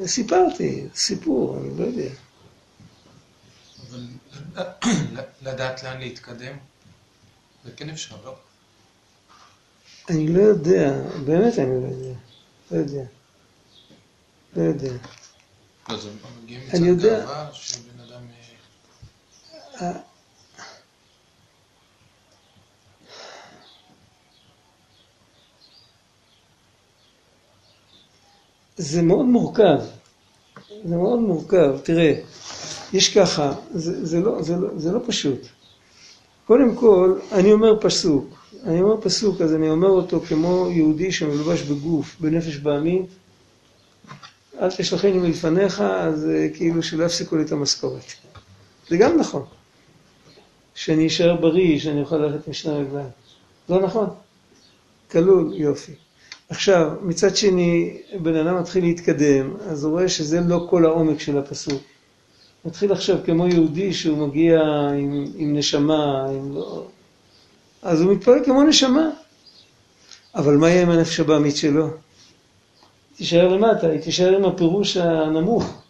[0.04, 2.10] סיפרתי, סיפור, אני לא יודע.
[3.96, 4.64] אבל
[5.42, 6.56] לדעת לאן להתקדם,
[7.64, 8.34] זה כן אפשר, לא?
[10.10, 10.92] אני לא יודע,
[11.26, 12.18] באמת אני לא יודע.
[12.70, 13.02] לא יודע.
[14.56, 14.92] לא יודע.
[15.88, 16.10] לא, זה
[16.42, 18.22] מגיע אני מצד יודע- גאווה שבן אדם...
[19.80, 19.92] אה,
[28.76, 29.78] זה מאוד מורכב.
[30.84, 31.78] זה מאוד מורכב.
[31.84, 32.20] תראה,
[32.96, 35.46] יש ככה, זה, זה, לא, זה, לא, זה לא פשוט.
[36.46, 38.34] קודם כל, אני אומר פסוק.
[38.64, 43.02] אני אומר פסוק, אז אני אומר אותו כמו יהודי שמלובש בגוף, בנפש בעמי.
[44.60, 48.04] אל תשלחני מלפניך, אז אה, כאילו שלא יפסיקו לי את המשכורת.
[48.88, 49.44] זה גם נכון.
[50.74, 53.08] שאני אשאר בריא, שאני אוכל ללכת עם שני רגליים.
[53.68, 54.08] לא נכון?
[55.10, 55.92] כלול, יופי.
[56.48, 61.38] עכשיו, מצד שני, בן אדם מתחיל להתקדם, אז הוא רואה שזה לא כל העומק של
[61.38, 61.82] הפסוק.
[62.66, 64.60] מתחיל עכשיו כמו יהודי שהוא מגיע
[64.98, 66.86] עם, עם נשמה, עם לא...
[67.82, 69.10] אז הוא מתפלל כמו נשמה.
[70.34, 71.90] אבל מה יהיה עם הנפש הבעמית שלו?
[73.16, 75.82] תישאר למטה, היא תישאר עם הפירוש הנמוך.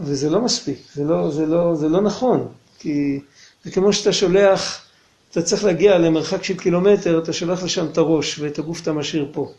[0.00, 2.48] וזה לא מספיק, זה לא, זה לא, זה לא נכון.
[2.78, 3.20] כי
[3.64, 4.86] זה כמו שאתה שולח,
[5.30, 9.28] אתה צריך להגיע למרחק של קילומטר, אתה שולח לשם את הראש ואת הגוף אתה משאיר
[9.32, 9.52] פה.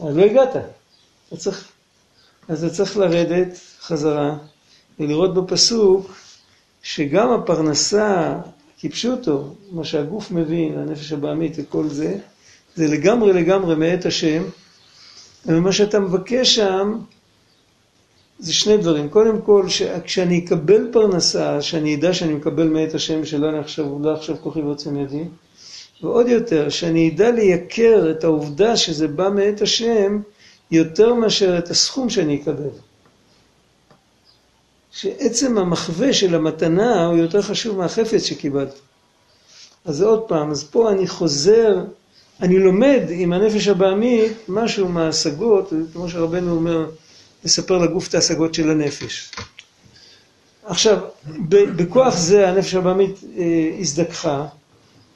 [0.00, 0.56] אז לא הגעת.
[1.28, 1.71] אתה צריך,
[2.52, 4.36] אז אתה צריך לרדת חזרה
[5.00, 6.14] ולראות בפסוק
[6.82, 8.38] שגם הפרנסה,
[8.78, 12.18] כפשוטו, מה שהגוף מבין, הנפש הבעמית וכל זה,
[12.74, 14.42] זה לגמרי לגמרי מאת השם,
[15.46, 16.98] ומה שאתה מבקש שם
[18.38, 19.08] זה שני דברים.
[19.08, 19.66] קודם כל,
[20.04, 24.96] כשאני אקבל פרנסה, שאני אדע שאני מקבל מאת השם, שלא עכשיו, לא עכשיו כוחי ועוצם
[24.96, 25.24] ידי,
[26.02, 30.20] ועוד יותר, שאני אדע לייקר את העובדה שזה בא מאת השם,
[30.72, 32.68] יותר מאשר את הסכום שאני אקבל.
[34.92, 38.78] שעצם המחווה של המתנה הוא יותר חשוב מהחפץ שקיבלתי.
[39.84, 41.84] אז עוד פעם, אז פה אני חוזר,
[42.40, 46.86] אני לומד עם הנפש הבעמית משהו מההשגות, כמו שרבנו אומר,
[47.44, 49.30] לספר לגוף את ההשגות של הנפש.
[50.64, 50.98] עכשיו,
[51.48, 54.46] בכוח זה הנפש הבעמית אה, הזדככה,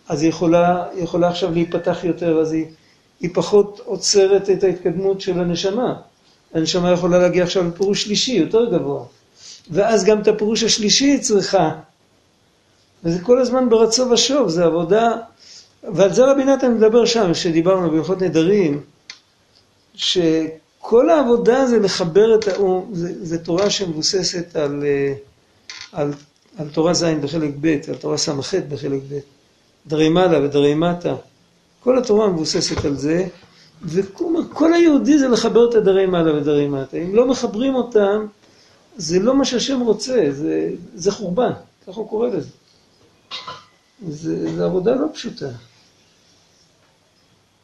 [0.09, 2.66] אז היא יכולה, יכולה עכשיו להיפתח יותר, אז היא,
[3.20, 5.94] היא פחות עוצרת את ההתקדמות של הנשמה.
[6.55, 9.05] הנשמה יכולה להגיע עכשיו לפירוש שלישי, יותר גבוה.
[9.70, 11.70] ואז גם את הפירוש השלישי היא צריכה.
[13.05, 15.12] וזה כל הזמן ברצו ושוב, זה עבודה,
[15.94, 18.81] ועל זה רבי נתן מדבר שם, שדיברנו בהלכות נדרים,
[19.94, 25.14] שכל העבודה זה לחבר את האום, זה, זה תורה שמבוססת על, אה,
[25.92, 26.12] על,
[26.59, 29.18] על תורה ז' בחלק ב', על תורה ס"ח בחלק ב',
[29.87, 31.14] דרי מעלה ודרי מטה,
[31.87, 33.27] כל התורה מבוססת על זה,
[33.85, 36.96] וכל היהודי זה לחבר את הדרי מעלה ודרי מטה.
[36.96, 38.27] אם לא מחברים אותם,
[38.96, 41.51] זה לא מה שהשם רוצה, זה, זה חורבן,
[41.87, 42.49] ככה הוא קורא לזה.
[44.09, 45.49] זה, זה עבודה לא פשוטה.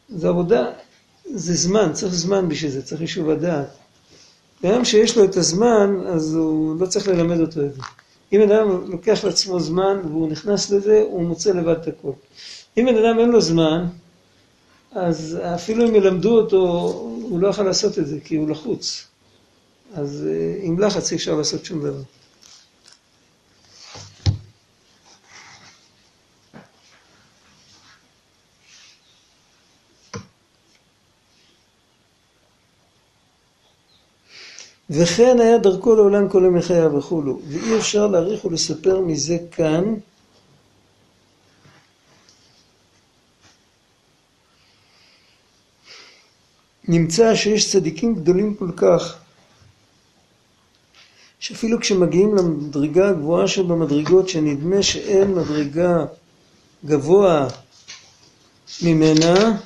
[0.09, 0.71] זה עבודה,
[1.35, 3.69] זה זמן, צריך זמן בשביל זה, צריך יישוב הדעת.
[4.67, 7.81] גם שיש לו את הזמן, אז הוא לא צריך ללמד אותו את זה.
[8.33, 12.13] אם אדם לוקח לעצמו זמן והוא נכנס לזה, הוא מוצא לבד את הכל.
[12.77, 13.87] אם אדם אין לו זמן,
[14.95, 16.57] אז אפילו אם ילמדו אותו,
[17.23, 19.07] הוא לא יכול לעשות את זה, כי הוא לחוץ.
[19.95, 22.03] אז אה, עם לחץ אי אפשר לעשות שום דבר.
[34.91, 39.95] וכן היה דרכו לעולם כל ימי חייו וכולו, ואי אפשר להעריך ולספר מזה כאן.
[46.93, 49.15] נמצא שיש צדיקים גדולים כל כך,
[51.39, 56.05] שאפילו כשמגיעים למדרגה הגבוהה שבמדרגות, שנדמה שאין מדרגה
[56.85, 57.49] גבוה
[58.83, 59.59] ממנה,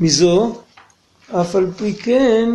[0.00, 0.60] מזו,
[1.30, 2.48] אף על פי כן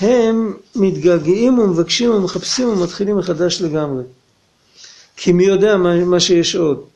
[0.00, 4.04] הם מתגעגעים ומבקשים ומחפשים ומתחילים מחדש לגמרי.
[5.16, 6.87] כי מי יודע מה, מה שיש עוד.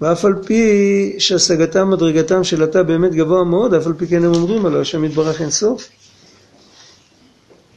[0.00, 4.34] ואף על פי שהשגתם מדרגתם של התא באמת גבוה מאוד, אף על פי כן הם
[4.34, 5.88] אומרים עליו השם יתברך אין סוף.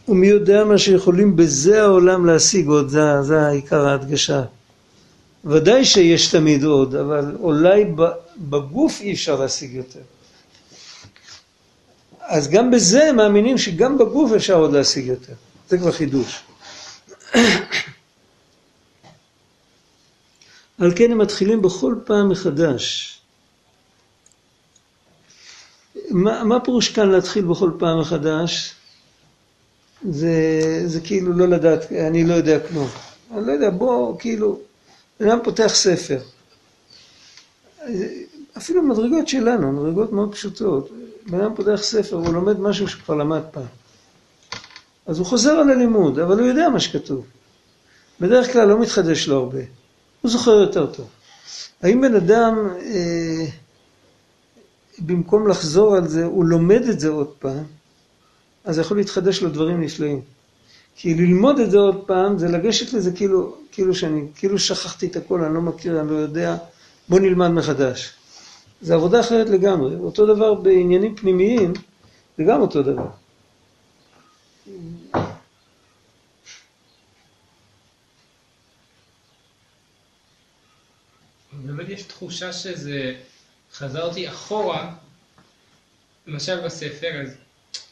[0.07, 4.43] ומי יודע מה שיכולים בזה העולם להשיג עוד, זה, זה העיקר ההדגשה.
[5.45, 7.85] ודאי שיש תמיד עוד, אבל אולי
[8.37, 9.99] בגוף אי אפשר להשיג יותר.
[12.21, 15.33] אז גם בזה הם מאמינים שגם בגוף אפשר עוד להשיג יותר.
[15.69, 16.43] זה כבר חידוש.
[20.79, 23.13] על כן הם מתחילים בכל פעם מחדש.
[26.09, 28.73] מה, מה פירוש כאן להתחיל בכל פעם מחדש?
[30.09, 30.31] זה,
[30.85, 32.87] זה כאילו לא לדעת, אני לא יודע כלום.
[33.31, 34.59] אני לא יודע, בוא, כאילו,
[35.21, 36.19] אדם פותח ספר.
[38.57, 40.89] אפילו מדרגות שלנו, מדרגות מאוד פשוטות.
[41.29, 43.65] אדם פותח ספר, הוא לומד משהו שכבר למד פעם.
[45.05, 47.25] אז הוא חוזר על הלימוד, אבל הוא יודע מה שכתוב.
[48.19, 49.59] בדרך כלל לא מתחדש לו הרבה.
[50.27, 51.07] הוא זוכר יותר טוב.
[51.81, 53.45] האם בן אדם, אה,
[54.99, 57.63] במקום לחזור על זה, הוא לומד את זה עוד פעם,
[58.65, 60.21] אז יכול להתחדש לו דברים נפלאים.
[60.95, 65.15] כי ללמוד את זה עוד פעם, זה לגשת לזה כאילו, כאילו שאני, כאילו שכחתי את
[65.15, 66.57] הכל, אני לא מכיר, אני לא יודע,
[67.09, 68.13] בוא נלמד מחדש.
[68.81, 69.95] זה עבודה אחרת לגמרי.
[69.95, 71.73] אותו דבר בעניינים פנימיים,
[72.37, 73.07] זה גם אותו דבר.
[81.67, 83.13] באמת יש תחושה שזה
[83.73, 84.93] חזרתי אחורה,
[86.27, 87.29] למשל בספר, אז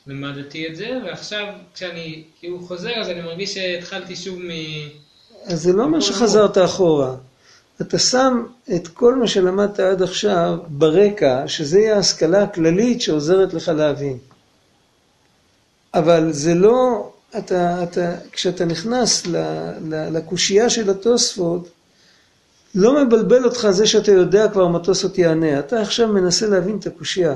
[0.07, 4.49] למדתי את זה, ועכשיו כשאני כאילו חוזר, אז אני מרגיש שהתחלתי שוב מ...
[5.43, 7.15] אז זה לא אומר שחזרת אחורה.
[7.81, 8.45] אתה שם
[8.75, 14.17] את כל מה שלמדת עד עכשיו ברקע, שזה יהיה ההשכלה הכללית שעוזרת לך להבין.
[15.93, 19.23] אבל זה לא, אתה, אתה, כשאתה נכנס
[20.11, 21.69] לקושייה של התוספות,
[22.75, 25.59] לא מבלבל אותך זה שאתה יודע כבר מטוס עוד יענה.
[25.59, 27.35] אתה עכשיו מנסה להבין את הקושייה.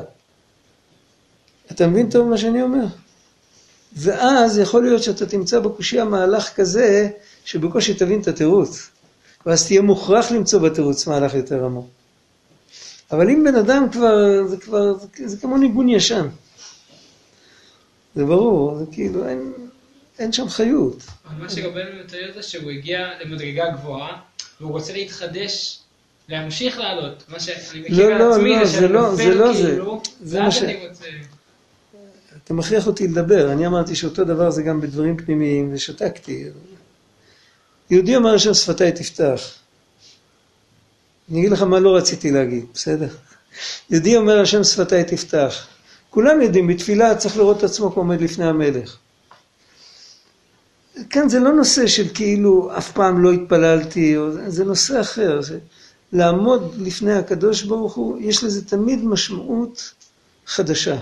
[1.72, 2.86] אתה מבין טוב מה שאני אומר?
[3.94, 7.10] ואז יכול להיות שאתה תמצא בקושייה מהלך כזה
[7.46, 8.90] שבקושי תבין את התירוץ.
[9.46, 11.88] ואז תהיה מוכרח למצוא בתירוץ מהלך יותר עמוק.
[13.12, 14.94] אבל אם בן אדם כבר, זה כבר,
[15.26, 16.28] זה, כמו ניגון ישן.
[18.16, 19.54] זה ברור, זה כאילו, אין,
[20.20, 21.04] אין שם חיות.
[21.38, 24.22] מה שרבנו מתאר זה שהוא הגיע למדרגה גבוהה,
[24.60, 25.80] והוא רוצה להתחדש,
[26.30, 27.24] להמשיך לעלות.
[27.28, 29.64] מה שאני מכיר לא, על לא, לא, זה זה שאני לא- זה נופל לא זה.
[29.70, 31.06] כאילו, זה מה ואז ש- אני רוצה...
[32.44, 36.46] אתה מכריח אותי לדבר, אני אמרתי שאותו דבר זה גם בדברים פנימיים, ושתקתי.
[37.90, 39.42] יהודי אמר השם שפתיי תפתח.
[41.32, 43.08] אני אגיד לך מה לא רציתי להגיד, בסדר?
[43.90, 45.68] יהודי אומר השם שפתיי תפתח.
[46.10, 48.98] כולם יודעים, בתפילה צריך לראות את עצמו כמו עומד לפני המלך.
[51.10, 55.42] כאן זה לא נושא של כאילו אף פעם לא התפללתי, או, זה נושא אחר.
[55.42, 55.60] זה,
[56.14, 59.94] לעמוד לפני הקדוש ברוך הוא, יש לזה תמיד משמעות
[60.46, 61.00] חדשה.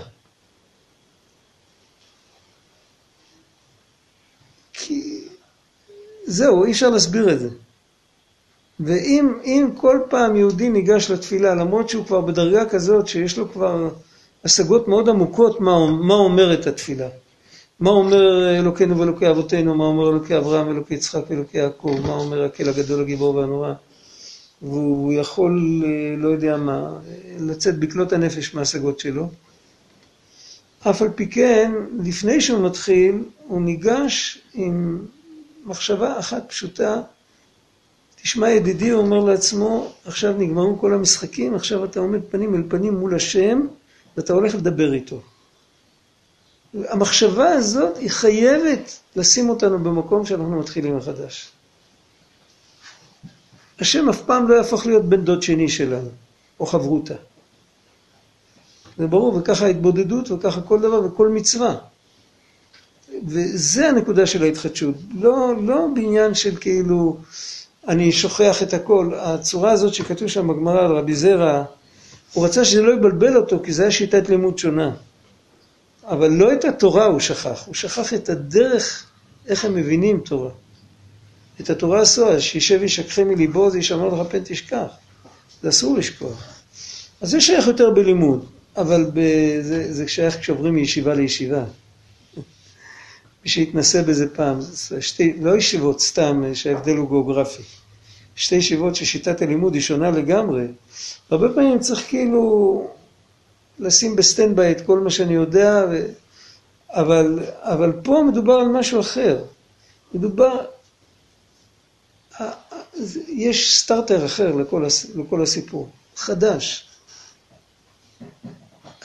[4.72, 5.24] כי
[6.26, 7.48] זהו, אי אפשר להסביר את זה.
[8.80, 13.88] ואם אם כל פעם יהודי ניגש לתפילה, למרות שהוא כבר בדרגה כזאת שיש לו כבר
[14.44, 17.08] השגות מאוד עמוקות מה, מה אומרת התפילה.
[17.80, 22.44] מה אומר אלוקינו ואלוקי אבותינו, מה אומר אלוקי אברהם, אלוקי יצחק ואלוקי יעקב, מה אומר
[22.44, 23.72] הקל הגדול, הגיבור והנורא.
[24.62, 26.98] והוא יכול, אה, לא יודע מה,
[27.40, 29.28] לצאת בכלות הנפש מההשגות שלו.
[30.90, 31.72] אף על פי כן,
[32.04, 35.06] לפני שהוא מתחיל, הוא ניגש עם
[35.66, 37.02] מחשבה אחת פשוטה.
[38.22, 42.94] תשמע ידידי, הוא אומר לעצמו, עכשיו נגמרו כל המשחקים, עכשיו אתה עומד פנים אל פנים
[42.94, 43.60] מול השם,
[44.16, 45.20] ואתה הולך לדבר איתו.
[46.74, 51.48] המחשבה הזאת היא חייבת לשים אותנו במקום שאנחנו מתחילים מחדש.
[53.80, 56.08] השם אף פעם לא יהפוך להיות בן דוד שני שלנו,
[56.60, 57.14] או חברותה.
[58.98, 61.74] זה ברור, וככה ההתבודדות, וככה כל דבר וכל מצווה.
[63.26, 64.94] וזה הנקודה של ההתחדשות.
[65.20, 67.16] לא, לא בעניין של כאילו,
[67.88, 69.12] אני שוכח את הכל.
[69.16, 71.64] הצורה הזאת שכתוב שם בגמרא על רבי זרע,
[72.32, 74.94] הוא רצה שזה לא יבלבל אותו, כי זו הייתה שיטת לימוד שונה.
[76.08, 79.06] אבל לא את התורה הוא שכח, הוא שכח את הדרך,
[79.46, 80.50] איך הם מבינים תורה.
[81.60, 84.86] את התורה עשו, שישב ישכחם מליבו, זה ישמר לך פן תשכח.
[85.62, 86.62] זה אסור לשכוח.
[87.20, 88.46] אז זה שייך יותר בלימוד,
[88.76, 89.20] אבל ב...
[89.90, 91.64] זה, שייך כשעוברים מישיבה לישיבה.
[93.44, 94.58] מי שהתנסה בזה פעם,
[95.00, 97.62] שתי, לא ישיבות סתם, שההבדל הוא גיאוגרפי.
[98.36, 100.66] שתי ישיבות ששיטת הלימוד היא שונה לגמרי.
[101.30, 102.90] הרבה פעמים צריך כאילו
[103.78, 106.06] לשים ב standby את כל מה שאני יודע, ו...
[106.90, 109.44] אבל, אבל פה מדובר על משהו אחר.
[110.14, 110.64] מדובר,
[113.28, 115.06] יש starter אחר לכל, הס...
[115.16, 116.88] לכל הסיפור, חדש.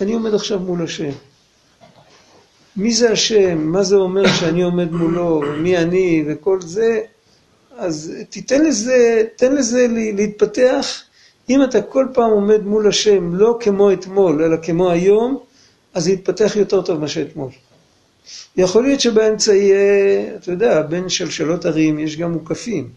[0.01, 1.11] אני עומד עכשיו מול השם.
[2.75, 3.57] מי זה השם?
[3.57, 5.41] מה זה אומר שאני עומד מולו?
[5.57, 6.23] מי אני?
[6.27, 7.01] וכל זה.
[7.77, 11.03] אז תיתן לזה, תן לזה להתפתח.
[11.49, 15.39] אם אתה כל פעם עומד מול השם, לא כמו אתמול, אלא כמו היום,
[15.93, 17.49] אז זה יתפתח יותר טוב מאשר אתמול.
[18.57, 22.89] יכול להיות שבאמצע יהיה, אתה יודע, בין שלשלות הרים יש גם מוקפים.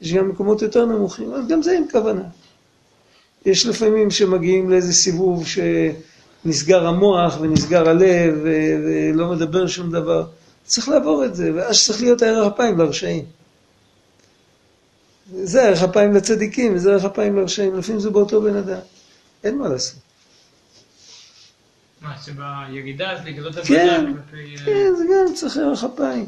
[0.00, 2.22] יש גם מקומות יותר נמוכים, אבל גם זה עם כוונה.
[3.46, 10.24] יש לפעמים שמגיעים לאיזה סיבוב שנסגר המוח ונסגר הלב ולא מדבר שום דבר.
[10.64, 13.24] צריך לעבור את זה, ואז צריך להיות הערך אפיים לרשעים.
[15.32, 18.78] זה ערך אפיים לצדיקים, וזה ערך אפיים לרשעים, לפעמים זה באותו בן אדם.
[19.44, 19.98] אין מה לעשות.
[22.00, 24.12] מה, שבירידה אז לגלות את כן,
[24.64, 26.26] כן, זה גם צריך ערך אפיים.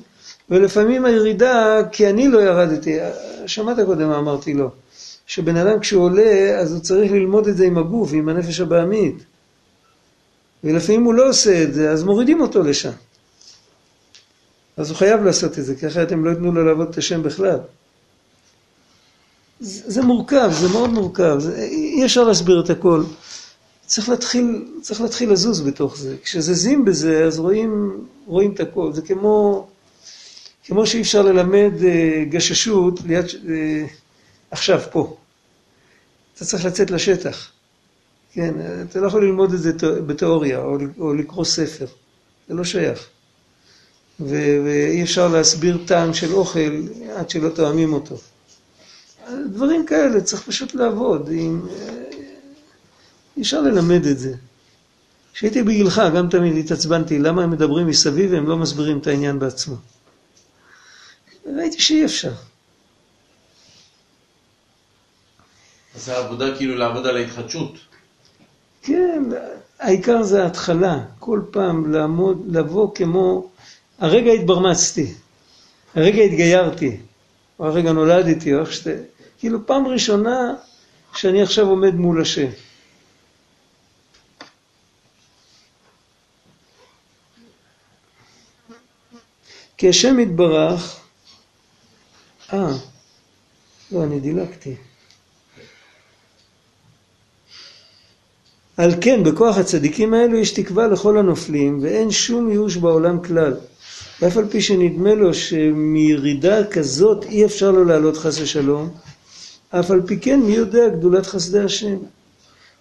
[0.50, 2.98] ולפעמים הירידה, כי אני לא ירדתי,
[3.46, 4.70] שמעת קודם מה אמרתי לו,
[5.26, 9.24] שבן אדם כשהוא עולה, אז הוא צריך ללמוד את זה עם הגוף, עם הנפש הבעמית.
[10.64, 12.92] ולפעמים הוא לא עושה את זה, אז מורידים אותו לשם.
[14.76, 17.22] אז הוא חייב לעשות את זה, כי אחרת הם לא ייתנו לו לעבוד את השם
[17.22, 17.58] בכלל.
[19.62, 23.04] זה, מורכב, זה מאוד מורכב, זה, אי אפשר להסביר את הכל.
[23.86, 26.16] צריך להתחיל, צריך להתחיל לזוז בתוך זה.
[26.22, 28.92] כשזזים בזה, אז רואים, רואים את הכל.
[28.92, 29.66] זה כמו,
[30.64, 31.84] כמו שאי אפשר ללמד uh,
[32.28, 33.28] גששות ליד, uh,
[34.50, 35.16] עכשיו, פה.
[36.34, 37.50] אתה צריך לצאת לשטח.
[38.32, 38.54] כן,
[38.90, 39.72] אתה לא יכול ללמוד את זה
[40.06, 41.86] בתיאוריה או, או לקרוא ספר,
[42.48, 43.06] זה לא שייך.
[44.20, 46.82] ו- ואי אפשר להסביר טעם של אוכל
[47.16, 48.16] עד שלא תואמים אותו.
[49.30, 51.28] דברים כאלה, צריך פשוט לעבוד.
[51.32, 51.66] עם...
[53.36, 54.34] אי אפשר ללמד את זה.
[55.32, 59.76] כשהייתי בגילך גם תמיד התעצבנתי, למה הם מדברים מסביב והם לא מסבירים את העניין בעצמו.
[61.46, 62.32] ראיתי שאי אפשר.
[65.96, 67.72] אז העבודה כאילו לעבוד על ההתחדשות.
[68.82, 69.22] כן,
[69.78, 70.98] העיקר זה ההתחלה.
[71.18, 73.48] כל פעם לעמוד, לבוא כמו...
[73.98, 75.14] הרגע התברמצתי,
[75.94, 76.96] הרגע התגיירתי,
[77.66, 78.90] הרגע נולדתי, או איך שאתה...
[79.38, 80.54] כאילו פעם ראשונה
[81.14, 82.48] שאני עכשיו עומד מול השם.
[89.76, 91.00] כי השם יתברך,
[92.52, 92.72] אה,
[93.92, 94.76] לא, אני דילגתי.
[98.76, 103.56] על כן, בכוח הצדיקים האלו יש תקווה לכל הנופלים, ואין שום ייאוש בעולם כלל.
[104.20, 108.90] ואף על פי שנדמה לו שמירידה כזאת אי אפשר לו לעלות חס ושלום,
[109.70, 111.96] אף על פי כן מי יודע גדולת חסדי השם.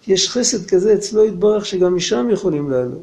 [0.06, 3.02] יש חסד כזה אצלו יתברך שגם משם יכולים לעלות.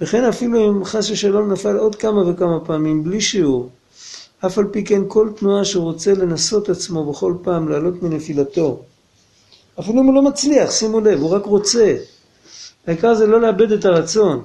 [0.00, 3.70] וכן אפילו אם חס ושלום נפל עוד כמה וכמה פעמים בלי שיעור,
[4.46, 8.82] אף על פי כן כל תנועה שהוא רוצה לנסות עצמו בכל פעם לעלות מנפילתו,
[9.80, 11.96] אפילו אם הוא לא מצליח, שימו לב, הוא רק רוצה.
[12.86, 14.42] העיקר זה לא לאבד את הרצון.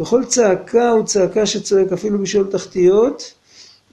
[0.00, 3.32] וכל צעקה הוא צעקה שצועק אפילו בשאול תחתיות,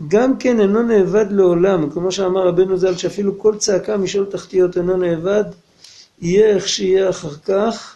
[0.07, 1.89] גם כן אינו נאבד לעולם.
[1.89, 5.43] כמו שאמר רבנו ז"ל, שאפילו כל צעקה משאול תחתיות אינו נאבד,
[6.21, 7.95] יהיה איך שיהיה אחר כך,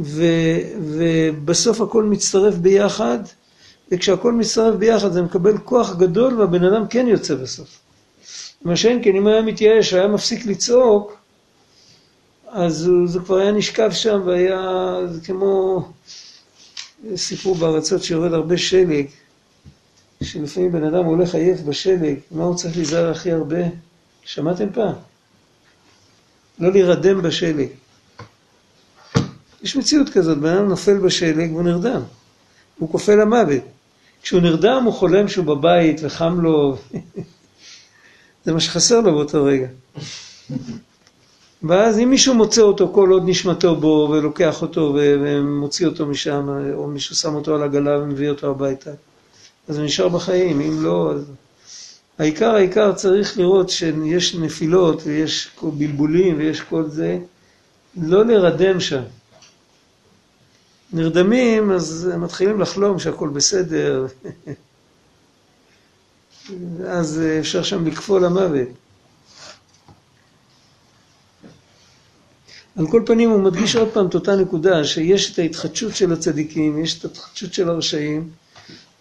[0.00, 0.24] ו,
[0.80, 3.18] ובסוף הכל מצטרף ביחד,
[3.92, 7.68] וכשהכל מצטרף ביחד זה מקבל כוח גדול והבן אדם כן יוצא בסוף.
[8.64, 11.16] מה שאין כן, אם היה מתייאש והיה מפסיק לצעוק,
[12.50, 15.82] אז הוא, זה כבר היה נשכב שם והיה, זה כמו
[17.16, 19.06] סיפור בארצות שיורד הרבה שלג,
[20.22, 23.58] שלפעמים בן אדם הולך עייף בשלג, מה הוא צריך להיזהר הכי הרבה?
[24.24, 24.94] שמעתם פעם?
[26.58, 27.68] לא להירדם בשלג.
[29.62, 32.02] יש מציאות כזאת, בן אדם נופל בשלג והוא נרדם,
[32.78, 33.62] הוא כופה למוות.
[34.22, 36.76] כשהוא נרדם הוא חולם שהוא בבית וחם לו,
[38.44, 39.66] זה מה שחסר לו באותו רגע.
[41.62, 46.86] ואז אם מישהו מוצא אותו כל עוד נשמתו בו ולוקח אותו ומוציא אותו משם, או
[46.86, 48.90] מישהו שם אותו על עגלה ומביא אותו הביתה,
[49.68, 51.24] אז הוא נשאר בחיים, אם לא, אז...
[52.18, 57.18] העיקר, העיקר צריך לראות שיש נפילות ויש בלבולים ויש כל זה,
[57.96, 59.02] לא להירדם שם.
[60.92, 64.06] נרדמים, אז מתחילים לחלום שהכל בסדר,
[66.86, 68.68] אז אפשר שם לקפוא למוות.
[72.78, 76.78] על כל פנים הוא מדגיש עוד פעם את אותה נקודה, שיש את ההתחדשות של הצדיקים,
[76.84, 78.30] יש את ההתחדשות של הרשעים,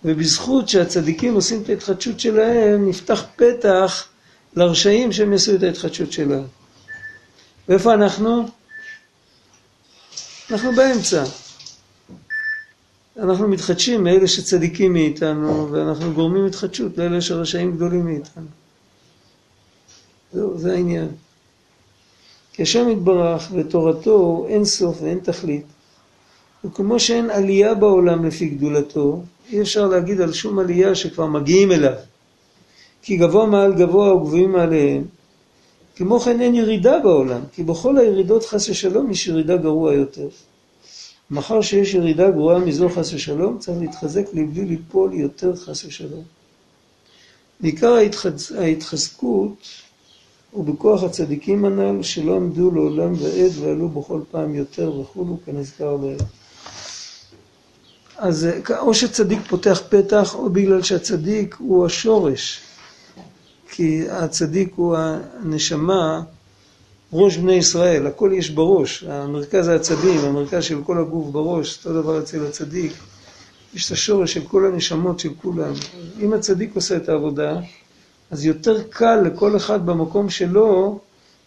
[0.05, 4.07] ובזכות שהצדיקים עושים את ההתחדשות שלהם, נפתח פתח
[4.55, 6.43] לרשעים שהם יעשו את ההתחדשות שלהם.
[7.69, 8.47] ואיפה אנחנו?
[10.51, 11.23] אנחנו באמצע.
[13.19, 18.45] אנחנו מתחדשים מאלה שצדיקים מאיתנו, ואנחנו גורמים התחדשות לאלה שרשעים גדולים מאיתנו.
[20.33, 21.07] זהו, זה העניין.
[22.57, 25.65] כי השם יתברך ותורתו אין סוף ואין תכלית.
[26.65, 31.93] וכמו שאין עלייה בעולם לפי גדולתו, אי אפשר להגיד על שום עלייה שכבר מגיעים אליו.
[33.01, 35.03] כי גבוה מעל גבוה וגבוהים מעליהם.
[35.95, 40.27] כמו כן אין ירידה בעולם, כי בכל הירידות חס ושלום יש ירידה גרוע יותר.
[41.31, 46.23] מאחר שיש ירידה גרועה מזו חס ושלום, צריך להתחזק לבלי ליפול יותר חס ושלום.
[47.59, 48.51] בעיקר ההתחז...
[48.51, 49.57] ההתחזקות
[50.51, 56.17] הוא בכוח הצדיקים הנ"ל שלא עמדו לעולם ועד ועלו בכל פעם יותר וכולו כנזכר לעיל.
[58.17, 58.47] אז
[58.79, 62.61] או שצדיק פותח פתח או בגלל שהצדיק הוא השורש
[63.69, 66.21] כי הצדיק הוא הנשמה
[67.13, 72.19] ראש בני ישראל, הכל יש בראש, המרכז העצבים, המרכז של כל הגוף בראש, אותו דבר
[72.19, 72.93] אצל הצדיק,
[73.73, 75.73] יש את השורש של כל הנשמות של כולם.
[76.19, 77.59] אם הצדיק עושה את העבודה,
[78.31, 80.99] אז יותר קל לכל אחד במקום שלו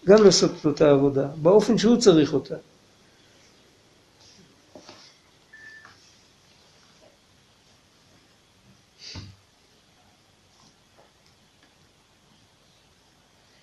[0.06, 2.54] גם לעשות את אותה עבודה, באופן שהוא צריך אותה.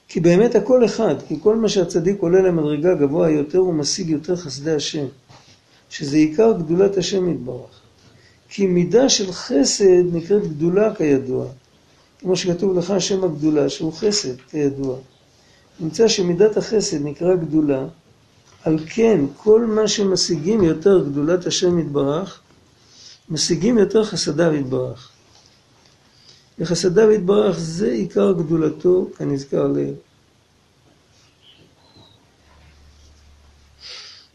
[0.07, 4.35] כי באמת הכל אחד, כי כל מה שהצדיק עולה למדרגה גבוה יותר הוא משיג יותר
[4.35, 5.05] חסדי השם,
[5.89, 7.81] שזה עיקר גדולת השם יתברך.
[8.49, 11.47] כי מידה של חסד נקראת גדולה כידוע,
[12.19, 14.97] כמו שכתוב לך שם הגדולה שהוא חסד כידוע.
[15.79, 17.85] נמצא שמידת החסד נקרא גדולה,
[18.63, 22.39] על כן, כל מה שמשיגים יותר גדולת השם יתברך,
[23.29, 25.09] משיגים יותר חסדיו יתברך.
[26.59, 29.93] וחסדיו יתברך זה עיקר גדולתו כנזכר לעיל.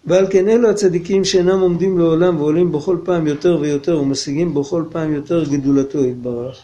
[0.07, 5.13] ועל כן אלו הצדיקים שאינם עומדים לעולם ועולים בכל פעם יותר ויותר ומשיגים בכל פעם
[5.13, 6.61] יותר גדולתו יתברך,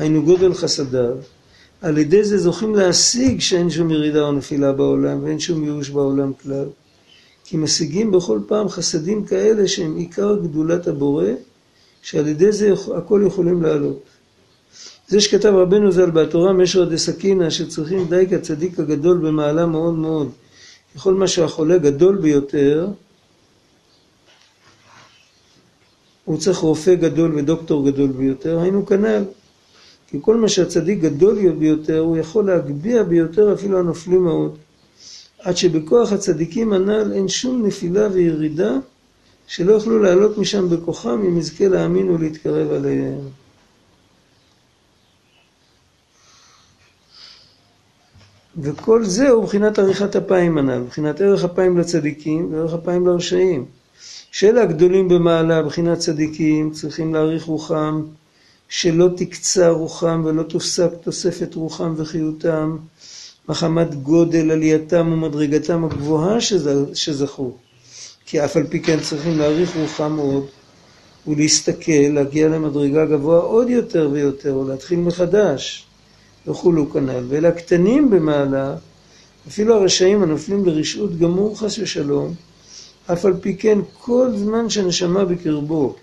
[0.00, 1.16] היינו גודל חסדיו,
[1.82, 6.32] על ידי זה זוכים להשיג שאין שום ירידה או נפילה בעולם ואין שום ייאוש בעולם
[6.42, 6.66] כלל.
[7.44, 11.24] כי משיגים בכל פעם חסדים כאלה שהם עיקר גדולת הבורא,
[12.02, 14.02] שעל ידי זה הכל יכולים לעלות.
[15.08, 20.30] זה שכתב רבנו ז"ל בתורה משרא דסכינא שצריכים די כצדיק הגדול במעלה מאוד מאוד
[20.94, 22.88] ככל מה שהחולה גדול ביותר
[26.24, 29.22] הוא צריך רופא גדול ודוקטור גדול ביותר, היינו כנ"ל.
[30.10, 34.56] כי כל מה שהצדיק גדול ביותר הוא יכול להגביה ביותר אפילו הנופלים מאוד.
[35.38, 38.72] עד שבכוח הצדיקים הנ"ל אין שום נפילה וירידה
[39.46, 43.18] שלא יוכלו לעלות משם בכוחם אם יזכה להאמין ולהתקרב עליהם.
[48.56, 53.64] וכל זה הוא מבחינת עריכת אפיים הנ"ל, מבחינת ערך אפיים לצדיקים וערך אפיים לרשעים.
[54.30, 58.02] שאלה הגדולים במעלה, מבחינת צדיקים, צריכים להעריך רוחם,
[58.70, 62.76] שלא תקצר רוחם ולא תופסק תוספת רוחם וחיותם,
[63.48, 66.38] מחמת גודל עלייתם ומדרגתם הגבוהה
[66.94, 67.52] שזכו.
[68.26, 70.46] כי אף על פי כן צריכים להעריך רוחם מאוד,
[71.26, 75.86] ולהסתכל, להגיע למדרגה גבוהה עוד יותר ויותר, ולהתחיל מחדש.
[76.46, 77.24] וכולו כנ"ל.
[77.28, 78.74] ואלה הקטנים במעלה,
[79.48, 82.34] אפילו הרשעים הנופלים ברשעות גמור חס ושלום,
[83.12, 85.96] אף על פי כן כל זמן שנשמה בקרבו,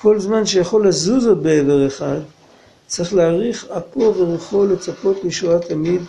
[0.00, 2.18] כל זמן שיכול לזוז עוד בעבר אחד,
[2.86, 6.00] צריך להעריך אפו ורוחו לצפות לישועה תמיד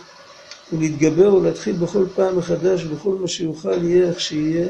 [0.74, 4.68] ולהתגבר ולהתחיל בכל פעם מחדש בכל מה שיוכל יהיה איך שיהיה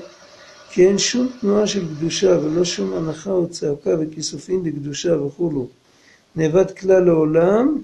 [0.72, 5.68] כי אין שום תנועה של קדושה ולא שום הנחה או צעקה וכיסופים בקדושה וכולו.
[6.36, 7.82] נאבד כלל לעולם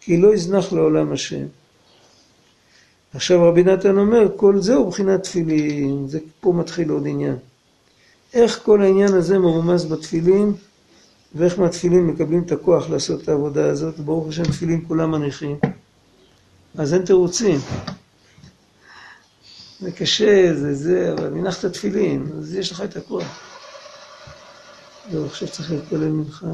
[0.00, 1.46] כי לא יזנח לעולם השם.
[3.14, 7.36] עכשיו רבי נתן אומר, כל זה הוא מבחינת תפילין, זה פה מתחיל עוד עניין.
[8.34, 10.52] איך כל העניין הזה מרומז בתפילין,
[11.34, 15.58] ואיך מהתפילין מקבלים את הכוח לעשות את העבודה הזאת, ברוך השם תפילין כולם מניחים.
[16.78, 17.60] אז אין תירוצים.
[19.80, 23.24] זה קשה, זה זה, אבל הנחת תפילין, אז יש לך את הכוח.
[25.10, 26.46] זהו, עכשיו צריך להתפלל מנחה.